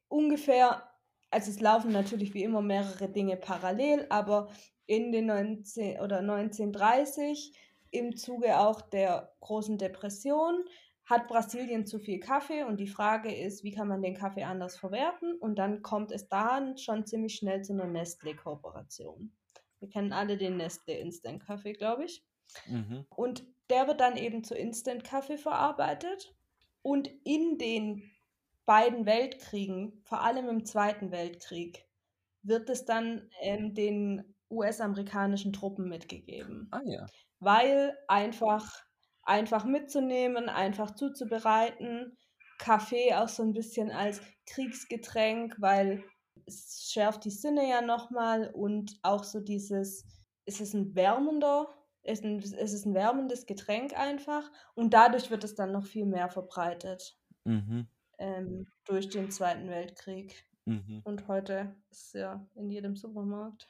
ungefähr, 0.07 0.89
also 1.31 1.51
es 1.51 1.59
laufen 1.59 1.91
natürlich 1.91 2.33
wie 2.33 2.43
immer 2.43 2.61
mehrere 2.61 3.09
Dinge 3.09 3.37
parallel, 3.37 4.05
aber 4.09 4.49
in 4.85 5.11
den 5.11 5.25
19 5.27 5.99
oder 5.99 6.19
1930 6.19 7.57
im 7.97 8.15
Zuge 8.15 8.59
auch 8.59 8.81
der 8.81 9.33
großen 9.41 9.77
Depression 9.77 10.63
hat 11.05 11.27
Brasilien 11.27 11.85
zu 11.85 11.99
viel 11.99 12.19
Kaffee 12.19 12.63
und 12.63 12.79
die 12.79 12.87
Frage 12.87 13.33
ist, 13.33 13.63
wie 13.63 13.71
kann 13.71 13.87
man 13.87 14.01
den 14.01 14.15
Kaffee 14.15 14.43
anders 14.43 14.77
verwerten? 14.77 15.37
Und 15.39 15.59
dann 15.59 15.83
kommt 15.83 16.11
es 16.11 16.27
dann 16.29 16.77
schon 16.77 17.05
ziemlich 17.05 17.35
schnell 17.35 17.63
zu 17.63 17.73
einer 17.73 17.85
Nestlé-Kooperation. 17.85 19.31
Wir 19.79 19.89
kennen 19.89 20.13
alle 20.13 20.37
den 20.37 20.59
Nestlé 20.59 20.93
Instant 20.93 21.45
Kaffee, 21.45 21.73
glaube 21.73 22.05
ich. 22.05 22.23
Mhm. 22.67 23.05
Und 23.09 23.45
der 23.69 23.87
wird 23.87 24.01
dann 24.01 24.17
eben 24.17 24.43
zu 24.43 24.55
Instant-Kaffee 24.55 25.37
verarbeitet. 25.37 26.35
Und 26.81 27.09
in 27.23 27.57
den 27.57 28.11
beiden 28.65 29.05
Weltkriegen, 29.05 30.01
vor 30.05 30.21
allem 30.21 30.49
im 30.49 30.65
Zweiten 30.65 31.11
Weltkrieg, 31.11 31.85
wird 32.41 32.69
es 32.69 32.85
dann 32.85 33.29
ähm, 33.41 33.73
den 33.73 34.35
US-amerikanischen 34.49 35.53
Truppen 35.53 35.87
mitgegeben. 35.87 36.67
Ah 36.71 36.81
ja. 36.85 37.05
Weil 37.45 37.97
einfach, 38.09 38.83
einfach 39.23 39.63
mitzunehmen, 39.65 40.49
einfach 40.49 40.95
zuzubereiten. 40.95 42.17
Kaffee 42.59 43.13
auch 43.13 43.29
so 43.29 43.43
ein 43.43 43.53
bisschen 43.53 43.91
als 43.91 44.21
Kriegsgetränk, 44.47 45.55
weil 45.59 46.03
es 46.45 46.89
schärft 46.91 47.25
die 47.25 47.31
Sinne 47.31 47.69
ja 47.69 47.81
nochmal 47.81 48.51
und 48.53 48.97
auch 49.03 49.23
so 49.23 49.39
dieses, 49.39 50.05
es 50.45 50.61
ist 50.61 50.73
ein 50.73 50.95
wärmender, 50.95 51.67
es 52.03 52.19
ist 52.19 52.25
ein, 52.25 52.39
es 52.39 52.73
ist 52.73 52.85
ein 52.85 52.93
wärmendes 52.93 53.45
Getränk 53.45 53.97
einfach 53.97 54.51
und 54.75 54.93
dadurch 54.93 55.31
wird 55.31 55.43
es 55.43 55.55
dann 55.55 55.71
noch 55.71 55.85
viel 55.85 56.05
mehr 56.05 56.29
verbreitet 56.29 57.17
Mhm. 57.45 57.87
ähm, 58.17 58.67
durch 58.85 59.09
den 59.09 59.31
Zweiten 59.31 59.69
Weltkrieg. 59.69 60.45
Mhm. 60.65 61.01
Und 61.03 61.27
heute 61.27 61.75
ist 61.91 62.07
es 62.07 62.13
ja 62.13 62.47
in 62.55 62.71
jedem 62.71 62.95
Supermarkt. 62.95 63.69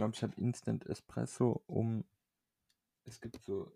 Glaube, 0.00 0.14
ich 0.14 0.22
habe 0.22 0.32
Instant 0.40 0.86
Espresso 0.86 1.62
um. 1.66 2.04
Es 3.04 3.20
gibt 3.20 3.44
so 3.44 3.70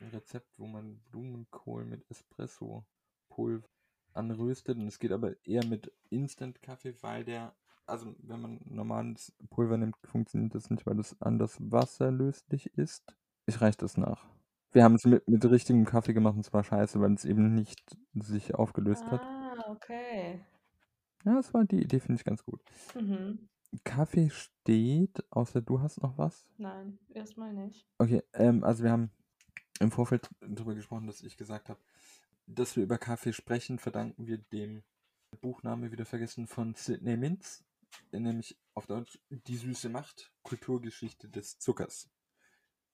ein 0.00 0.08
Rezept, 0.08 0.58
wo 0.58 0.66
man 0.66 1.02
Blumenkohl 1.10 1.84
mit 1.84 2.02
Espresso-Pulver 2.08 3.68
anröstet. 4.14 4.78
Und 4.78 4.86
es 4.86 4.98
geht 4.98 5.12
aber 5.12 5.34
eher 5.44 5.66
mit 5.66 5.92
Instant-Kaffee, 6.08 6.94
weil 7.02 7.24
der. 7.24 7.54
Also, 7.84 8.16
wenn 8.20 8.40
man 8.40 8.60
normales 8.64 9.34
Pulver 9.50 9.76
nimmt, 9.76 9.96
funktioniert 10.04 10.54
das 10.54 10.70
nicht, 10.70 10.86
weil 10.86 10.96
das 10.96 11.20
anders 11.20 11.58
wasserlöslich 11.60 12.72
ist. 12.78 13.14
Ich 13.44 13.60
reiche 13.60 13.76
das 13.76 13.98
nach. 13.98 14.26
Wir 14.72 14.82
haben 14.82 14.94
es 14.94 15.04
mit, 15.04 15.28
mit 15.28 15.44
richtigem 15.44 15.84
Kaffee 15.84 16.14
gemacht 16.14 16.36
und 16.36 16.46
es 16.46 16.54
war 16.54 16.64
scheiße, 16.64 17.02
weil 17.02 17.12
es 17.12 17.26
eben 17.26 17.54
nicht 17.54 17.98
sich 18.14 18.54
aufgelöst 18.54 19.04
hat. 19.10 19.20
Ah, 19.20 19.64
okay. 19.68 20.42
Ja, 21.26 21.34
das 21.34 21.52
war 21.52 21.66
die 21.66 21.82
Idee, 21.82 22.00
finde 22.00 22.18
ich 22.18 22.24
ganz 22.24 22.42
gut. 22.42 22.62
Mhm. 22.94 23.50
Kaffee 23.82 24.30
steht, 24.30 25.24
außer 25.30 25.60
du 25.60 25.80
hast 25.80 26.02
noch 26.02 26.16
was? 26.18 26.46
Nein, 26.58 26.98
erstmal 27.12 27.52
nicht. 27.52 27.86
Okay, 27.98 28.22
ähm, 28.32 28.62
also 28.62 28.84
wir 28.84 28.90
haben 28.92 29.10
im 29.80 29.90
Vorfeld 29.90 30.28
darüber 30.40 30.74
gesprochen, 30.74 31.06
dass 31.06 31.22
ich 31.22 31.36
gesagt 31.36 31.68
habe, 31.68 31.80
dass 32.46 32.76
wir 32.76 32.84
über 32.84 32.98
Kaffee 32.98 33.32
sprechen, 33.32 33.78
verdanken 33.78 34.26
wir 34.26 34.38
dem 34.38 34.84
Buchname 35.40 35.90
wieder 35.90 36.04
vergessen 36.04 36.46
von 36.46 36.74
Sidney 36.74 37.16
Mintz, 37.16 37.64
nämlich 38.12 38.56
auf 38.74 38.86
Deutsch 38.86 39.18
Die 39.30 39.56
süße 39.56 39.88
Macht, 39.88 40.32
Kulturgeschichte 40.42 41.28
des 41.28 41.58
Zuckers. 41.58 42.08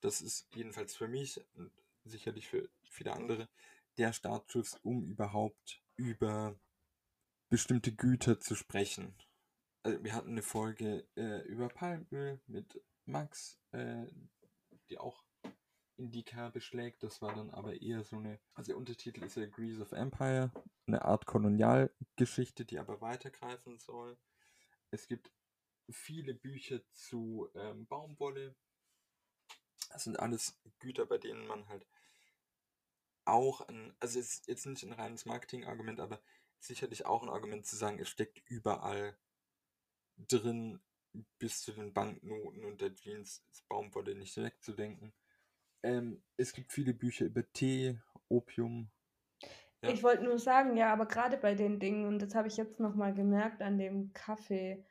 Das 0.00 0.22
ist 0.22 0.48
jedenfalls 0.54 0.96
für 0.96 1.08
mich 1.08 1.44
und 1.54 1.70
sicherlich 2.04 2.48
für 2.48 2.70
viele 2.84 3.12
andere 3.12 3.48
der 3.98 4.12
Startschuss, 4.12 4.78
um 4.82 5.04
überhaupt 5.04 5.82
über 5.96 6.58
bestimmte 7.50 7.92
Güter 7.92 8.40
zu 8.40 8.54
sprechen. 8.54 9.14
Also 9.82 10.04
wir 10.04 10.14
hatten 10.14 10.30
eine 10.30 10.42
Folge 10.42 11.08
äh, 11.16 11.40
über 11.46 11.68
Palmöl 11.68 12.40
mit 12.46 12.82
Max, 13.06 13.58
äh, 13.72 14.06
die 14.88 14.98
auch 14.98 15.24
Indica 15.96 16.48
beschlägt. 16.50 17.02
Das 17.02 17.22
war 17.22 17.34
dann 17.34 17.50
aber 17.50 17.80
eher 17.80 18.04
so 18.04 18.16
eine, 18.16 18.40
also 18.54 18.68
der 18.68 18.76
Untertitel 18.76 19.22
ist 19.24 19.36
ja 19.36 19.46
Grease 19.46 19.82
of 19.82 19.92
Empire, 19.92 20.50
eine 20.86 21.02
Art 21.02 21.26
Kolonialgeschichte, 21.26 22.64
die 22.64 22.78
aber 22.78 23.00
weitergreifen 23.00 23.78
soll. 23.78 24.18
Es 24.90 25.06
gibt 25.06 25.30
viele 25.90 26.34
Bücher 26.34 26.80
zu 26.92 27.48
ähm, 27.54 27.86
Baumwolle. 27.86 28.56
Das 29.90 30.04
sind 30.04 30.18
alles 30.18 30.60
Güter, 30.78 31.06
bei 31.06 31.18
denen 31.18 31.46
man 31.46 31.68
halt 31.68 31.86
auch, 33.24 33.60
ein, 33.68 33.94
also 34.00 34.18
ist 34.18 34.46
jetzt 34.48 34.66
nicht 34.66 34.84
ein 34.84 34.92
reines 34.92 35.26
Marketingargument, 35.26 36.00
aber 36.00 36.20
sicherlich 36.58 37.06
auch 37.06 37.22
ein 37.22 37.28
Argument 37.28 37.66
zu 37.66 37.76
sagen, 37.76 37.98
es 37.98 38.08
steckt 38.08 38.38
überall 38.46 39.16
drin, 40.28 40.80
bis 41.38 41.62
zu 41.62 41.72
den 41.72 41.92
Banknoten 41.92 42.64
und 42.64 42.80
der 42.80 42.94
Jeans 42.94 43.44
ist 43.50 43.68
Baumwolle 43.68 44.14
nicht 44.14 44.36
wegzudenken. 44.36 45.12
Ähm, 45.82 46.22
es 46.36 46.52
gibt 46.52 46.72
viele 46.72 46.94
Bücher 46.94 47.26
über 47.26 47.50
Tee, 47.52 47.98
Opium. 48.28 48.90
Ja. 49.82 49.90
Ich 49.90 50.02
wollte 50.02 50.24
nur 50.24 50.38
sagen, 50.38 50.76
ja, 50.76 50.92
aber 50.92 51.06
gerade 51.06 51.38
bei 51.38 51.54
den 51.54 51.80
Dingen, 51.80 52.06
und 52.06 52.20
das 52.20 52.34
habe 52.34 52.48
ich 52.48 52.56
jetzt 52.56 52.80
nochmal 52.80 53.14
gemerkt 53.14 53.62
an 53.62 53.78
dem 53.78 54.12
Kaffee, 54.12 54.84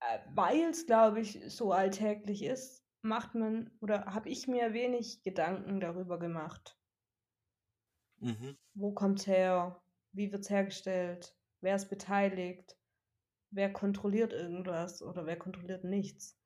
äh, 0.00 0.18
weil 0.34 0.70
es, 0.70 0.86
glaube 0.86 1.20
ich, 1.20 1.40
so 1.46 1.72
alltäglich 1.72 2.42
ist, 2.42 2.84
macht 3.02 3.34
man 3.34 3.70
oder 3.80 4.06
habe 4.06 4.28
ich 4.28 4.48
mir 4.48 4.72
wenig 4.72 5.22
Gedanken 5.22 5.80
darüber 5.80 6.18
gemacht. 6.18 6.76
Mhm. 8.18 8.56
Wo 8.74 8.92
kommt's 8.92 9.26
her? 9.26 9.80
Wie 10.12 10.32
wird's 10.32 10.50
hergestellt? 10.50 11.36
Wer 11.60 11.76
ist 11.76 11.88
beteiligt? 11.88 12.77
Wer 13.50 13.70
kontrolliert 13.72 14.32
irgendwas 14.32 15.02
oder 15.02 15.26
wer 15.26 15.38
kontrolliert 15.38 15.84
nichts? 15.84 16.38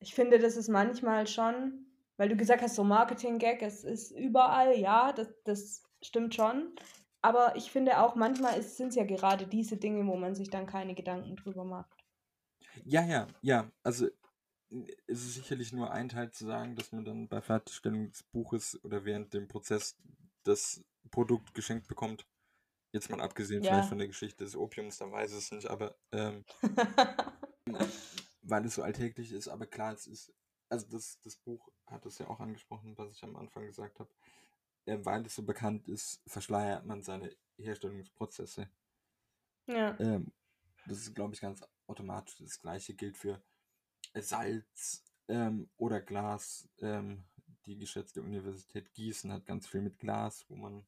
Ich 0.00 0.14
finde, 0.14 0.38
das 0.38 0.56
ist 0.56 0.68
manchmal 0.68 1.26
schon, 1.26 1.86
weil 2.16 2.28
du 2.30 2.36
gesagt 2.36 2.62
hast, 2.62 2.76
so 2.76 2.84
Marketing-Gag, 2.84 3.62
es 3.62 3.84
ist 3.84 4.12
überall, 4.12 4.78
ja, 4.78 5.12
das, 5.12 5.28
das 5.44 5.84
stimmt 6.02 6.34
schon. 6.34 6.74
Aber 7.22 7.56
ich 7.56 7.70
finde 7.72 8.00
auch, 8.00 8.14
manchmal 8.16 8.62
sind 8.62 8.88
es 8.88 8.96
ja 8.96 9.04
gerade 9.04 9.46
diese 9.46 9.76
Dinge, 9.78 10.06
wo 10.06 10.16
man 10.16 10.34
sich 10.34 10.50
dann 10.50 10.66
keine 10.66 10.94
Gedanken 10.94 11.36
drüber 11.36 11.64
macht. 11.64 12.04
Ja, 12.84 13.04
ja, 13.06 13.26
ja. 13.42 13.70
Also 13.82 14.08
n- 14.70 14.86
es 15.06 15.22
ist 15.24 15.34
sicherlich 15.34 15.72
nur 15.72 15.92
ein 15.92 16.08
Teil 16.08 16.30
zu 16.32 16.46
sagen, 16.46 16.76
dass 16.76 16.92
man 16.92 17.04
dann 17.04 17.28
bei 17.28 17.40
Fertigstellung 17.40 18.10
des 18.10 18.22
Buches 18.24 18.82
oder 18.84 19.04
während 19.04 19.34
dem 19.34 19.48
Prozess 19.48 19.96
das 20.44 20.84
Produkt 21.10 21.54
geschenkt 21.54 21.88
bekommt. 21.88 22.26
Jetzt 22.92 23.10
mal 23.10 23.20
abgesehen 23.20 23.62
Ja. 23.62 23.70
vielleicht 23.70 23.88
von 23.88 23.98
der 23.98 24.06
Geschichte 24.08 24.44
des 24.44 24.56
Opiums, 24.56 24.98
da 24.98 25.10
weiß 25.10 25.32
ich 25.32 25.38
es 25.38 25.52
nicht, 25.52 25.66
aber 25.68 25.96
ähm, 26.12 26.44
weil 28.42 28.64
es 28.64 28.74
so 28.76 28.82
alltäglich 28.82 29.32
ist, 29.32 29.48
aber 29.48 29.66
klar, 29.66 29.92
es 29.92 30.06
ist, 30.06 30.32
also 30.68 30.86
das, 30.88 31.20
das 31.20 31.36
Buch 31.36 31.70
hat 31.86 32.06
es 32.06 32.18
ja 32.18 32.28
auch 32.28 32.40
angesprochen, 32.40 32.96
was 32.96 33.12
ich 33.12 33.22
am 33.24 33.36
Anfang 33.36 33.66
gesagt 33.66 34.00
habe, 34.00 34.10
äh, 34.86 34.98
weil 35.02 35.26
es 35.26 35.34
so 35.34 35.42
bekannt 35.42 35.86
ist, 35.88 36.22
verschleiert 36.26 36.86
man 36.86 37.02
seine 37.02 37.36
Herstellungsprozesse. 37.58 38.70
ja. 39.66 39.98
Ähm, 40.00 40.32
das 40.86 40.98
ist, 40.98 41.14
glaube 41.14 41.34
ich, 41.34 41.40
ganz 41.40 41.62
automatisch. 41.86 42.38
Das 42.38 42.58
gleiche 42.58 42.94
gilt 42.94 43.18
für 43.18 43.42
Salz 44.14 45.04
ähm, 45.28 45.68
oder 45.76 46.00
Glas. 46.00 46.66
Ähm, 46.80 47.24
die 47.66 47.76
geschätzte 47.76 48.22
Universität 48.22 48.94
Gießen 48.94 49.30
hat 49.30 49.44
ganz 49.44 49.66
viel 49.66 49.82
mit 49.82 49.98
Glas, 49.98 50.46
wo 50.48 50.56
man 50.56 50.86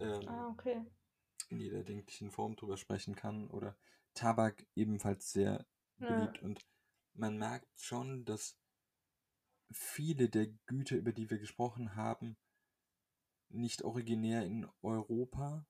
ähm, 0.00 0.28
Ah, 0.28 0.48
okay. 0.50 0.84
in 1.48 1.60
jeder 1.60 1.82
denklichen 1.82 2.30
Form 2.30 2.56
drüber 2.56 2.76
sprechen 2.76 3.14
kann. 3.14 3.48
Oder 3.48 3.76
Tabak 4.14 4.66
ebenfalls 4.74 5.32
sehr 5.32 5.66
Ja. 5.98 6.06
beliebt. 6.06 6.42
Und 6.42 6.64
man 7.14 7.38
merkt 7.38 7.68
schon, 7.80 8.24
dass 8.24 8.56
viele 9.70 10.28
der 10.28 10.46
Güter, 10.66 10.96
über 10.96 11.12
die 11.12 11.30
wir 11.30 11.38
gesprochen 11.38 11.94
haben, 11.96 12.36
nicht 13.50 13.82
originär 13.82 14.44
in 14.44 14.68
Europa 14.82 15.66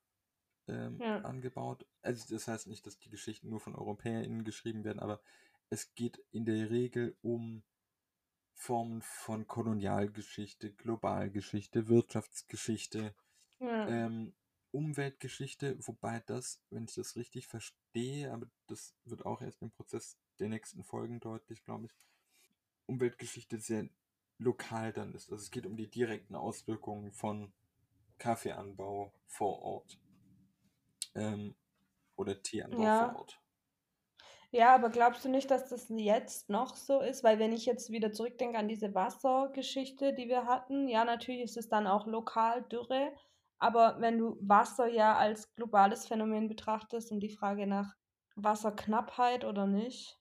ähm, 0.67 1.01
Ja. 1.01 1.19
angebaut. 1.21 1.87
Also 2.03 2.35
das 2.35 2.49
heißt 2.49 2.67
nicht, 2.67 2.87
dass 2.87 2.99
die 2.99 3.11
Geschichten 3.11 3.49
nur 3.49 3.61
von 3.61 3.75
EuropäerInnen 3.75 4.45
geschrieben 4.45 4.85
werden, 4.85 5.01
aber 5.01 5.21
es 5.71 5.95
geht 5.95 6.23
in 6.31 6.45
der 6.45 6.71
Regel 6.71 7.17
um 7.23 7.63
Formen 8.55 9.03
von 9.03 9.47
Kolonialgeschichte, 9.47 10.73
Globalgeschichte, 10.73 11.89
Wirtschaftsgeschichte, 11.89 13.15
Ja. 13.61 13.89
ähm, 13.89 14.35
Umweltgeschichte, 14.71 15.77
wobei 15.87 16.21
das, 16.27 16.63
wenn 16.71 16.85
ich 16.85 16.95
das 16.95 17.17
richtig 17.17 17.47
verstehe, 17.49 18.33
aber 18.33 18.47
das 18.67 18.95
wird 19.05 19.25
auch 19.25 19.41
erst 19.41 19.63
im 19.63 19.71
Prozess 19.71 20.19
der 20.39 20.49
nächsten 20.49 20.85
Folgen 20.85 21.21
deutlich, 21.21 21.65
glaube 21.65 21.87
ich, 21.87 21.95
Umweltgeschichte 22.87 23.59
sehr 23.61 23.89
lokal 24.39 24.93
dann 24.93 25.15
ist. 25.15 25.31
Also 25.31 25.43
es 25.43 25.51
geht 25.51 25.67
um 25.67 25.77
die 25.77 25.91
direkten 25.91 26.35
Auswirkungen 26.35 27.13
von 27.13 27.53
Kaffeeanbau 28.19 29.13
vor 29.27 29.63
Ort 29.63 29.99
ähm, 31.15 31.55
oder 32.17 32.43
Teeanbau 32.43 32.85
Ja. 32.85 32.99
vor 32.99 33.15
Ort. 33.17 33.41
Ja, 34.51 34.75
aber 34.75 34.89
glaubst 34.91 35.25
du 35.25 35.29
nicht, 35.29 35.51
dass 35.51 35.69
das 35.69 35.87
jetzt 35.91 36.49
noch 36.49 36.75
so 36.75 37.01
ist? 37.01 37.23
Weil 37.23 37.39
wenn 37.39 37.53
ich 37.53 37.67
jetzt 37.67 37.91
wieder 37.91 38.13
zurückdenke 38.13 38.59
an 38.59 38.69
diese 38.69 38.95
Wassergeschichte, 38.95 40.15
die 40.15 40.29
wir 40.29 40.47
hatten, 40.47 40.89
ja, 40.89 41.05
natürlich 41.05 41.43
ist 41.43 41.57
es 41.59 41.69
dann 41.69 41.87
auch 41.87 42.07
lokal 42.07 42.63
Dürre, 42.63 43.13
aber 43.59 44.01
wenn 44.01 44.19
du 44.19 44.37
Wasser 44.41 44.87
ja 44.89 45.17
als 45.17 45.55
globales 45.55 46.07
Phänomen 46.07 46.49
betrachtest 46.49 47.13
und 47.13 47.21
die 47.21 47.31
Frage 47.31 47.67
nach 47.67 47.95
Wasserknappheit 48.37 49.45
oder 49.45 49.67
nicht, 49.67 50.19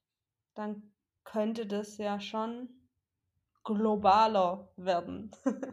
dann 0.55 0.93
könnte 1.23 1.67
das 1.67 1.97
ja 1.97 2.19
schon 2.19 2.89
globaler 3.63 4.71
werden. 4.77 5.31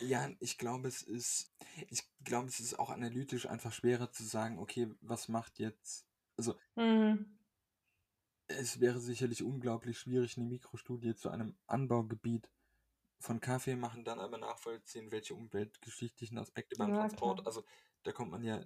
Ja, 0.00 0.30
ich 0.40 0.58
glaube, 0.58 0.86
es 0.88 1.02
ist, 1.02 1.52
ich 1.88 2.02
glaube, 2.24 2.48
es 2.48 2.60
ist 2.60 2.78
auch 2.78 2.90
analytisch 2.90 3.46
einfach 3.46 3.72
schwerer 3.72 4.10
zu 4.12 4.24
sagen, 4.24 4.58
okay, 4.58 4.94
was 5.00 5.28
macht 5.28 5.58
jetzt, 5.58 6.06
also 6.36 6.56
Mhm. 6.76 7.38
es 8.46 8.78
wäre 8.80 9.00
sicherlich 9.00 9.42
unglaublich 9.42 9.98
schwierig, 9.98 10.36
eine 10.36 10.46
Mikrostudie 10.46 11.14
zu 11.14 11.30
einem 11.30 11.56
Anbaugebiet 11.66 12.50
von 13.20 13.40
Kaffee 13.40 13.76
machen, 13.76 14.04
dann 14.04 14.20
aber 14.20 14.38
nachvollziehen, 14.38 15.10
welche 15.12 15.34
umweltgeschichtlichen 15.34 16.38
Aspekte 16.38 16.76
beim 16.76 16.92
Ja, 16.92 16.94
Transport, 16.94 17.44
klar. 17.44 17.46
also 17.46 17.64
da 18.04 18.12
kommt 18.12 18.30
man 18.30 18.42
ja 18.44 18.64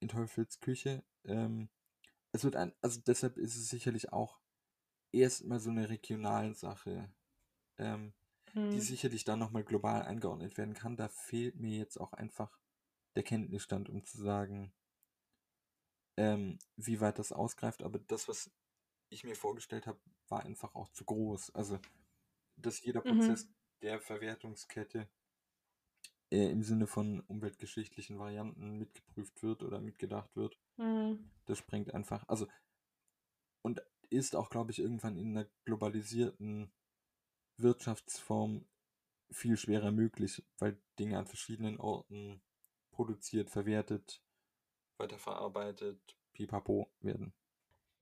in 0.00 0.08
Teufels 0.08 0.60
Küche. 0.60 1.04
Ähm, 1.24 1.70
es 2.32 2.44
wird 2.44 2.56
ein, 2.56 2.74
also 2.82 3.00
deshalb 3.06 3.38
ist 3.38 3.56
es 3.56 3.68
sicherlich 3.70 4.12
auch 4.12 4.40
erstmal 5.12 5.60
so 5.60 5.70
eine 5.70 5.90
regionale 5.90 6.54
Sache, 6.54 7.14
ähm, 7.78 8.14
die 8.72 8.80
Mhm. 8.80 8.82
sicherlich 8.82 9.24
dann 9.24 9.40
nochmal 9.40 9.64
global 9.64 10.02
eingeordnet 10.04 10.58
werden 10.58 10.74
kann. 10.74 10.96
Da 10.96 11.08
fehlt 11.08 11.56
mir 11.60 11.78
jetzt 11.78 11.98
auch 12.00 12.12
einfach 12.14 12.58
der 13.16 13.24
Kenntnisstand, 13.24 13.90
um 13.90 14.04
zu 14.04 14.18
sagen, 14.22 14.74
ähm, 16.16 16.58
wie 16.76 17.00
weit 17.00 17.18
das 17.18 17.32
ausgreift. 17.32 17.82
Aber 17.82 17.98
das, 17.98 18.28
was 18.28 18.50
ich 19.10 19.24
mir 19.24 19.36
vorgestellt 19.36 19.86
habe, 19.86 20.00
war 20.28 20.44
einfach 20.44 20.74
auch 20.74 20.90
zu 20.90 21.04
groß. 21.04 21.54
Also, 21.54 21.80
dass 22.56 22.82
jeder 22.82 23.02
Prozess 23.02 23.44
Mhm. 23.44 23.52
Der 23.82 24.00
Verwertungskette 24.00 25.08
äh, 26.30 26.50
im 26.50 26.62
Sinne 26.62 26.86
von 26.86 27.20
umweltgeschichtlichen 27.20 28.18
Varianten 28.18 28.78
mitgeprüft 28.78 29.42
wird 29.42 29.62
oder 29.62 29.80
mitgedacht 29.80 30.34
wird, 30.34 30.58
Mhm. 30.78 31.18
das 31.46 31.58
sprengt 31.58 31.94
einfach. 31.94 32.24
Also, 32.28 32.48
und 33.62 33.82
ist 34.10 34.36
auch, 34.36 34.50
glaube 34.50 34.70
ich, 34.70 34.78
irgendwann 34.78 35.16
in 35.16 35.36
einer 35.36 35.48
globalisierten 35.64 36.72
Wirtschaftsform 37.58 38.66
viel 39.30 39.56
schwerer 39.56 39.92
möglich, 39.92 40.44
weil 40.58 40.78
Dinge 40.98 41.18
an 41.18 41.26
verschiedenen 41.26 41.78
Orten 41.80 42.42
produziert, 42.92 43.50
verwertet, 43.50 44.22
weiterverarbeitet, 44.98 46.16
pipapo 46.32 46.90
werden. 47.00 47.34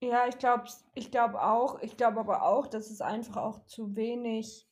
Ja, 0.03 0.27
ich 0.27 0.37
glaube 0.37 0.65
ich 0.95 1.11
glaube 1.11 1.41
auch. 1.41 1.79
Ich 1.81 1.97
glaube 1.97 2.19
aber 2.19 2.43
auch, 2.43 2.67
dass 2.67 2.89
es 2.91 3.01
einfach 3.01 3.37
auch 3.37 3.65
zu 3.65 3.95
wenig 3.95 4.67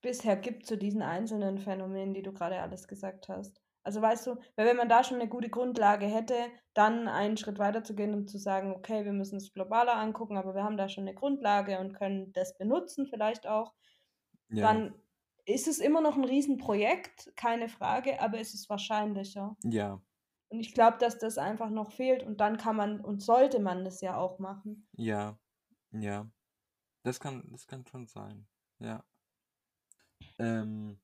bisher 0.00 0.36
gibt 0.36 0.66
zu 0.66 0.76
diesen 0.76 1.02
einzelnen 1.02 1.58
Phänomenen, 1.58 2.14
die 2.14 2.22
du 2.22 2.32
gerade 2.32 2.60
alles 2.60 2.88
gesagt 2.88 3.28
hast. 3.28 3.60
Also 3.82 4.02
weißt 4.02 4.26
du, 4.26 4.36
weil 4.56 4.66
wenn 4.66 4.76
man 4.76 4.88
da 4.88 5.02
schon 5.04 5.20
eine 5.20 5.28
gute 5.28 5.48
Grundlage 5.50 6.06
hätte, 6.06 6.34
dann 6.74 7.08
einen 7.08 7.36
Schritt 7.36 7.58
weiter 7.58 7.82
zu 7.84 7.94
gehen 7.94 8.14
und 8.14 8.28
zu 8.28 8.38
sagen, 8.38 8.74
okay, 8.74 9.04
wir 9.04 9.12
müssen 9.12 9.36
es 9.36 9.52
globaler 9.52 9.96
angucken, 9.96 10.36
aber 10.36 10.54
wir 10.54 10.62
haben 10.64 10.76
da 10.76 10.88
schon 10.88 11.04
eine 11.04 11.14
Grundlage 11.14 11.78
und 11.78 11.94
können 11.94 12.32
das 12.32 12.56
benutzen 12.58 13.06
vielleicht 13.06 13.46
auch, 13.46 13.74
Ja, 14.48 14.82
dann 14.82 14.94
ist 15.46 15.68
es 15.68 15.78
immer 15.78 16.00
noch 16.00 16.16
ein 16.16 16.24
Riesenprojekt, 16.24 17.32
keine 17.36 17.68
Frage, 17.68 18.20
aber 18.20 18.38
es 18.40 18.54
ist 18.54 18.68
wahrscheinlicher. 18.68 19.56
ja, 19.64 20.00
Und 20.50 20.60
ich 20.60 20.74
glaube, 20.74 20.98
dass 20.98 21.18
das 21.18 21.38
einfach 21.38 21.70
noch 21.70 21.92
fehlt 21.92 22.22
und 22.22 22.40
dann 22.40 22.58
kann 22.58 22.76
man 22.76 23.00
und 23.00 23.22
sollte 23.22 23.60
man 23.60 23.84
das 23.84 24.00
ja 24.02 24.18
auch 24.18 24.38
machen. 24.38 24.88
ja, 24.98 25.38
ja. 25.92 26.30
Das 27.04 27.20
kann, 27.20 27.48
das 27.52 27.66
kann 27.66 27.86
schon 27.86 28.06
sein. 28.08 28.48
Ja. 28.80 29.04
Ähm, 30.38 30.98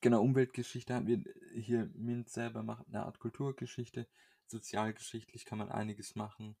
genau, 0.00 0.22
Umweltgeschichte 0.22 0.94
haben 0.94 1.06
wir 1.06 1.22
hier, 1.54 1.90
Mint 1.94 2.28
selber 2.28 2.62
macht 2.62 2.86
eine 2.88 3.04
Art 3.04 3.18
Kulturgeschichte. 3.18 4.06
Sozialgeschichtlich 4.46 5.44
kann 5.44 5.58
man 5.58 5.70
einiges 5.70 6.14
machen. 6.14 6.56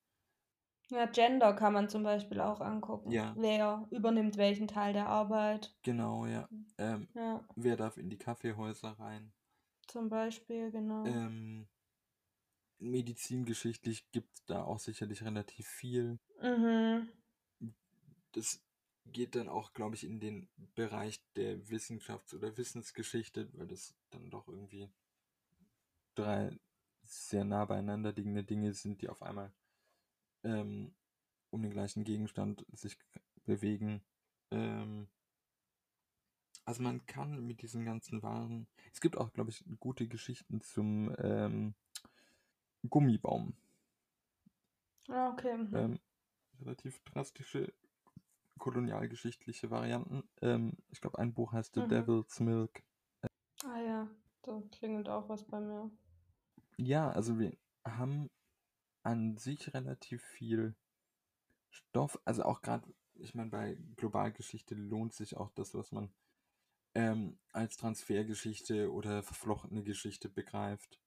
Ja, 0.90 1.04
Gender 1.06 1.52
kann 1.54 1.74
man 1.74 1.88
zum 1.88 2.02
Beispiel 2.02 2.40
auch 2.40 2.60
angucken. 2.60 3.12
Ja. 3.12 3.34
Wer 3.36 3.86
übernimmt 3.90 4.36
welchen 4.38 4.68
Teil 4.68 4.92
der 4.94 5.06
Arbeit? 5.06 5.74
Genau, 5.82 6.26
ja. 6.26 6.48
Ähm, 6.78 7.08
Ja, 7.14 7.44
wer 7.56 7.76
darf 7.76 7.96
in 7.98 8.08
die 8.10 8.18
Kaffeehäuser 8.18 8.92
rein? 8.98 9.32
zum 9.86 10.08
Beispiel, 10.08 10.70
genau. 10.70 11.04
Ähm, 11.06 11.66
medizingeschichtlich 12.78 14.10
gibt 14.12 14.34
es 14.34 14.44
da 14.44 14.62
auch 14.64 14.78
sicherlich 14.78 15.22
relativ 15.24 15.66
viel. 15.66 16.18
Mhm. 16.42 17.08
Das 18.32 18.60
geht 19.12 19.34
dann 19.34 19.48
auch, 19.48 19.72
glaube 19.72 19.94
ich, 19.94 20.04
in 20.04 20.20
den 20.20 20.48
Bereich 20.74 21.20
der 21.34 21.58
Wissenschafts- 21.66 22.34
oder 22.34 22.56
Wissensgeschichte, 22.56 23.48
weil 23.54 23.66
das 23.66 23.94
dann 24.10 24.30
doch 24.30 24.48
irgendwie 24.48 24.88
drei 26.14 26.58
sehr 27.02 27.44
nah 27.44 27.64
beieinander 27.64 28.12
liegende 28.12 28.44
Dinge 28.44 28.74
sind, 28.74 29.02
die 29.02 29.08
auf 29.08 29.22
einmal 29.22 29.52
ähm, 30.44 30.94
um 31.50 31.62
den 31.62 31.70
gleichen 31.70 32.04
Gegenstand 32.04 32.64
sich 32.72 32.98
bewegen. 33.44 34.02
Ähm, 34.50 35.08
also 36.64 36.82
man 36.82 37.06
kann 37.06 37.46
mit 37.46 37.62
diesen 37.62 37.84
ganzen 37.84 38.22
Waren. 38.22 38.66
Es 38.92 39.00
gibt 39.00 39.16
auch, 39.16 39.32
glaube 39.32 39.50
ich, 39.50 39.64
gute 39.80 40.06
Geschichten 40.06 40.60
zum 40.60 41.14
ähm, 41.18 41.74
Gummibaum. 42.88 43.56
Ah, 45.08 45.30
okay. 45.30 45.56
mhm. 45.56 45.74
Ähm, 45.74 46.00
relativ 46.60 47.02
drastische 47.04 47.72
kolonialgeschichtliche 48.58 49.70
Varianten. 49.70 50.28
Ähm, 50.42 50.72
ich 50.90 51.00
glaube, 51.00 51.18
ein 51.18 51.32
Buch 51.34 51.52
heißt 51.52 51.74
The 51.74 51.82
Mhm. 51.82 51.88
Devil's 51.88 52.40
Milk. 52.40 52.82
Ah 53.64 53.80
ja, 53.80 54.08
da 54.42 54.62
klingelt 54.72 55.08
auch 55.08 55.28
was 55.28 55.44
bei 55.44 55.60
mir. 55.60 55.90
Ja, 56.76 57.10
also 57.10 57.38
wir 57.38 57.56
haben 57.84 58.30
an 59.02 59.36
sich 59.36 59.74
relativ 59.74 60.22
viel 60.22 60.74
Stoff. 61.70 62.20
Also 62.24 62.44
auch 62.44 62.62
gerade, 62.62 62.86
ich 63.14 63.34
meine, 63.34 63.50
bei 63.50 63.76
Globalgeschichte 63.96 64.74
lohnt 64.74 65.12
sich 65.12 65.36
auch 65.36 65.50
das, 65.50 65.74
was 65.74 65.92
man 65.92 66.12
ähm, 66.94 67.38
als 67.52 67.76
Transfergeschichte 67.76 68.92
oder 68.92 69.22
verflochtene 69.22 69.82
Geschichte 69.82 70.28
begreift. 70.28 71.00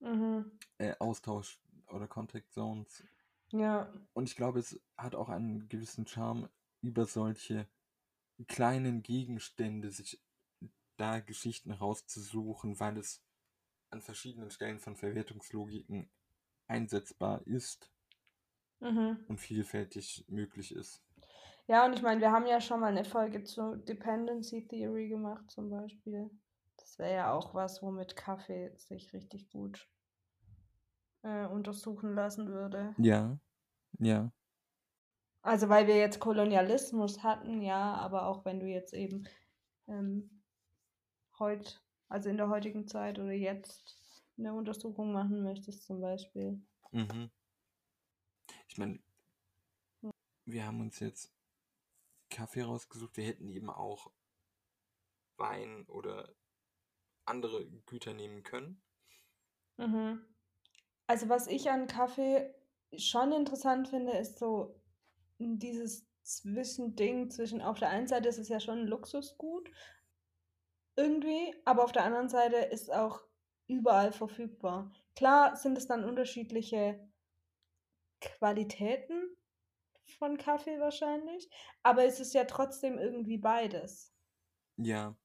Mhm. 0.00 0.50
Äh, 0.78 0.94
Austausch 0.98 1.60
oder 1.88 2.08
Contact 2.08 2.52
Zones. 2.52 3.04
Ja, 3.50 3.92
Und 4.14 4.28
ich 4.28 4.36
glaube, 4.36 4.58
es 4.60 4.80
hat 4.96 5.14
auch 5.14 5.28
einen 5.28 5.68
gewissen 5.68 6.06
Charme, 6.06 6.48
über 6.82 7.06
solche 7.06 7.66
kleinen 8.48 9.02
Gegenstände 9.02 9.90
sich 9.90 10.20
da 10.96 11.20
Geschichten 11.20 11.72
rauszusuchen, 11.72 12.78
weil 12.80 12.98
es 12.98 13.22
an 13.90 14.02
verschiedenen 14.02 14.50
Stellen 14.50 14.78
von 14.78 14.96
Verwertungslogiken 14.96 16.10
einsetzbar 16.66 17.46
ist 17.46 17.90
mhm. 18.80 19.24
und 19.28 19.38
vielfältig 19.38 20.24
möglich 20.28 20.74
ist. 20.74 21.02
Ja, 21.68 21.86
und 21.86 21.94
ich 21.94 22.02
meine, 22.02 22.20
wir 22.20 22.32
haben 22.32 22.46
ja 22.46 22.60
schon 22.60 22.80
mal 22.80 22.88
eine 22.88 23.04
Folge 23.04 23.44
zu 23.44 23.76
Dependency 23.76 24.66
Theory 24.66 25.08
gemacht, 25.08 25.50
zum 25.50 25.70
Beispiel. 25.70 26.30
Das 26.76 26.98
wäre 26.98 27.14
ja 27.14 27.32
auch 27.32 27.54
was, 27.54 27.82
womit 27.82 28.16
Kaffee 28.16 28.72
sich 28.76 29.12
richtig 29.12 29.48
gut 29.50 29.88
äh, 31.22 31.46
untersuchen 31.46 32.14
lassen 32.14 32.48
würde. 32.48 32.94
Ja, 32.98 33.38
ja, 33.98 34.32
Also, 35.42 35.68
weil 35.68 35.88
wir 35.88 35.96
jetzt 35.96 36.20
Kolonialismus 36.20 37.22
hatten, 37.22 37.62
ja, 37.62 37.94
aber 37.94 38.26
auch 38.26 38.44
wenn 38.44 38.60
du 38.60 38.66
jetzt 38.66 38.94
eben 38.94 39.28
ähm, 39.88 40.42
heut, 41.38 41.82
also 42.08 42.28
in 42.28 42.36
der 42.36 42.48
heutigen 42.48 42.86
Zeit 42.86 43.18
oder 43.18 43.32
jetzt 43.32 43.96
eine 44.38 44.54
Untersuchung 44.54 45.12
machen 45.12 45.42
möchtest 45.42 45.84
zum 45.84 46.00
Beispiel. 46.00 46.62
Mhm. 46.92 47.30
Ich 48.68 48.78
meine, 48.78 49.00
wir 50.44 50.66
haben 50.66 50.80
uns 50.80 51.00
jetzt 51.00 51.32
Kaffee 52.30 52.62
rausgesucht. 52.62 53.16
Wir 53.16 53.24
hätten 53.24 53.48
eben 53.48 53.68
auch 53.68 54.10
Wein 55.36 55.84
oder 55.88 56.34
andere 57.24 57.66
Güter 57.86 58.14
nehmen 58.14 58.42
können. 58.42 58.80
Mhm. 59.76 60.24
Also 61.06 61.28
was 61.28 61.46
ich 61.46 61.68
an 61.70 61.86
Kaffee 61.86 62.54
schon 62.96 63.32
interessant 63.32 63.88
finde, 63.88 64.12
ist 64.12 64.38
so 64.38 64.80
dieses 65.58 66.06
Zwischending 66.22 67.30
zwischen, 67.30 67.62
auf 67.62 67.78
der 67.78 67.90
einen 67.90 68.06
Seite 68.06 68.28
ist 68.28 68.38
es 68.38 68.48
ja 68.48 68.60
schon 68.60 68.80
ein 68.80 68.86
Luxusgut, 68.86 69.70
irgendwie, 70.96 71.54
aber 71.64 71.84
auf 71.84 71.92
der 71.92 72.04
anderen 72.04 72.28
Seite 72.28 72.56
ist 72.56 72.92
auch 72.92 73.22
überall 73.66 74.12
verfügbar. 74.12 74.92
Klar 75.16 75.56
sind 75.56 75.76
es 75.78 75.86
dann 75.86 76.04
unterschiedliche 76.04 77.00
Qualitäten 78.20 79.36
von 80.18 80.36
Kaffee 80.38 80.78
wahrscheinlich, 80.80 81.50
aber 81.82 82.04
es 82.04 82.20
ist 82.20 82.34
ja 82.34 82.44
trotzdem 82.44 82.98
irgendwie 82.98 83.38
beides. 83.38 84.14
Ja. 84.76 85.16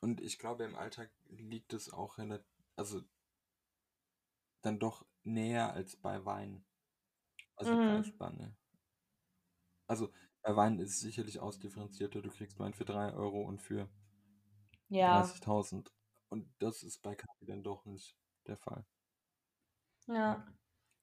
Und 0.00 0.20
ich 0.20 0.38
glaube, 0.38 0.64
im 0.64 0.76
Alltag 0.76 1.10
liegt 1.28 1.72
es 1.72 1.92
auch 1.92 2.18
relativ, 2.18 2.46
also 2.76 3.02
dann 4.62 4.78
doch 4.78 5.04
näher 5.22 5.72
als 5.72 5.96
bei 5.96 6.24
Wein. 6.24 6.64
Also 7.56 7.74
Mhm. 7.74 7.86
Preisspanne. 7.86 8.56
Also 9.90 10.08
bei 10.42 10.54
Wein 10.54 10.78
ist 10.78 10.90
es 10.90 11.00
sicherlich 11.00 11.40
ausdifferenzierter. 11.40 12.22
Du 12.22 12.30
kriegst 12.30 12.60
Wein 12.60 12.74
für 12.74 12.84
3 12.84 13.12
Euro 13.12 13.42
und 13.42 13.60
für 13.60 13.90
Ja, 14.88 15.20
30.000. 15.20 15.90
Und 16.28 16.48
das 16.60 16.84
ist 16.84 17.02
bei 17.02 17.16
Kaffee 17.16 17.46
dann 17.46 17.64
doch 17.64 17.84
nicht 17.86 18.16
der 18.46 18.56
Fall. 18.56 18.86
ja, 20.06 20.46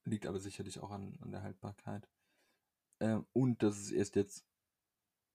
Liegt 0.04 0.24
aber 0.24 0.40
sicherlich 0.40 0.80
auch 0.80 0.90
an, 0.90 1.18
an 1.20 1.32
der 1.32 1.42
Haltbarkeit. 1.42 2.08
Ähm, 3.00 3.26
und 3.34 3.62
dass 3.62 3.76
es 3.76 3.90
erst 3.90 4.16
jetzt 4.16 4.46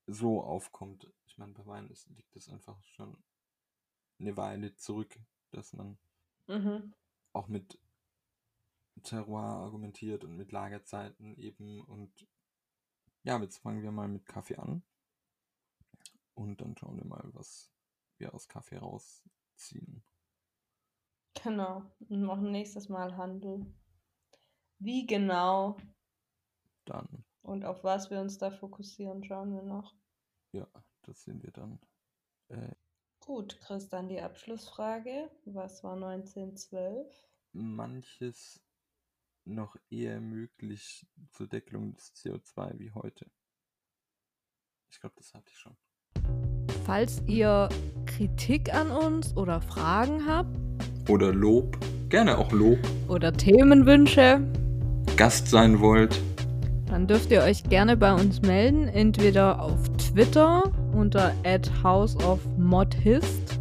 so 0.08 0.42
aufkommt. 0.42 1.14
Ich 1.28 1.38
meine, 1.38 1.54
bei 1.54 1.64
Wein 1.68 1.92
ist, 1.92 2.10
liegt 2.10 2.36
das 2.36 2.50
einfach 2.50 2.84
schon 2.88 3.24
eine 4.20 4.36
Weile 4.36 4.76
zurück, 4.78 5.16
dass 5.52 5.74
man 5.74 6.00
mhm. 6.48 6.92
auch 7.34 7.48
mit 7.48 7.80
Terroir 9.04 9.44
argumentiert 9.44 10.24
und 10.24 10.38
mit 10.38 10.52
Lagerzeiten 10.52 11.36
eben. 11.36 11.84
Und 11.84 12.28
ja, 13.24 13.40
jetzt 13.42 13.58
fangen 13.60 13.82
wir 13.84 13.92
mal 13.92 14.08
mit 14.08 14.26
Kaffee 14.26 14.58
an. 14.58 14.84
Und 16.36 16.62
dann 16.62 16.76
schauen 16.78 16.98
wir 16.98 17.06
mal, 17.06 17.30
was 17.34 17.72
wir 18.18 18.34
aus 18.34 18.48
Kaffee 18.48 18.78
rausziehen. 18.78 20.04
Genau. 21.36 21.84
Und 22.10 22.24
machen 22.24 22.52
nächstes 22.52 22.90
Mal 22.90 23.16
Handel. 23.18 23.66
Wie 24.80 25.06
genau 25.06 25.78
Dann, 26.86 27.26
und 27.42 27.66
auf 27.66 27.84
was 27.84 28.10
wir 28.10 28.20
uns 28.22 28.38
da 28.38 28.52
fokussieren, 28.52 29.24
schauen 29.24 29.54
wir 29.54 29.64
noch. 29.64 29.96
ja, 30.52 30.68
das 31.04 31.24
sehen 31.24 31.42
wir 31.44 31.52
dann. 31.52 31.80
Äh, 32.50 32.76
Gut, 33.20 33.60
Chris, 33.62 33.90
dann 33.90 34.08
die 34.10 34.22
Abschlussfrage. 34.22 35.32
Was 35.46 35.84
war 35.84 35.94
1912? 35.96 37.28
manches 37.54 38.60
noch 39.46 39.76
eher 39.90 40.20
möglich 40.22 41.06
zur 41.32 41.48
Deckelung 41.48 41.94
des 41.94 42.14
CO2 42.16 42.80
wie 42.80 42.92
heute. 42.92 43.26
Ich 44.92 45.00
glaube, 45.00 45.16
das 45.18 45.34
hatte 45.34 45.50
ich 45.50 45.58
schon. 45.58 45.76
Falls 46.86 47.22
ihr 47.28 47.70
Kritik 48.06 48.74
an 48.74 48.92
uns 48.92 49.36
oder 49.36 49.62
Fragen 49.62 50.26
habt 50.28 50.58
Oder 51.10 51.34
Lob, 51.34 51.78
gerne 52.10 52.38
auch 52.38 52.52
Lob, 52.52 52.80
oder 53.08 53.34
Themenwünsche, 53.34 54.42
Gast 55.18 55.48
sein 55.48 55.80
wollt. 55.80 56.22
dann 56.88 57.08
dürft 57.08 57.32
ihr 57.32 57.42
euch 57.42 57.64
gerne 57.64 57.98
bei 57.98 58.14
uns 58.14 58.42
melden, 58.42 58.88
entweder 58.88 59.62
auf 59.62 59.90
Twitter 59.98 60.72
unter 60.94 61.34
houseofmodhist 61.84 63.60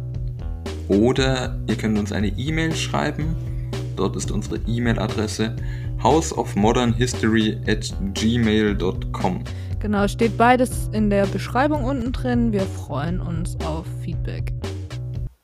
Oder 0.87 1.59
ihr 1.67 1.75
könnt 1.75 1.97
uns 1.97 2.11
eine 2.11 2.27
E-Mail 2.27 2.75
schreiben. 2.75 3.52
Dort 3.95 4.15
ist 4.15 4.31
unsere 4.31 4.57
E-Mail-Adresse 4.67 5.55
houseofmodernhistory 6.01 7.59
at 7.67 7.93
gmail.com. 8.13 9.43
Genau, 9.79 10.07
steht 10.07 10.37
beides 10.37 10.89
in 10.93 11.09
der 11.09 11.25
Beschreibung 11.25 11.83
unten 11.83 12.11
drin. 12.11 12.53
Wir 12.53 12.61
freuen 12.61 13.19
uns 13.19 13.57
auf 13.65 13.85
Feedback. 14.01 14.53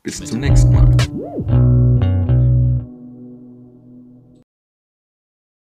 Bis 0.03 0.23
zum 0.23 0.39
nächsten 0.39 0.71
Mal. 0.73 1.98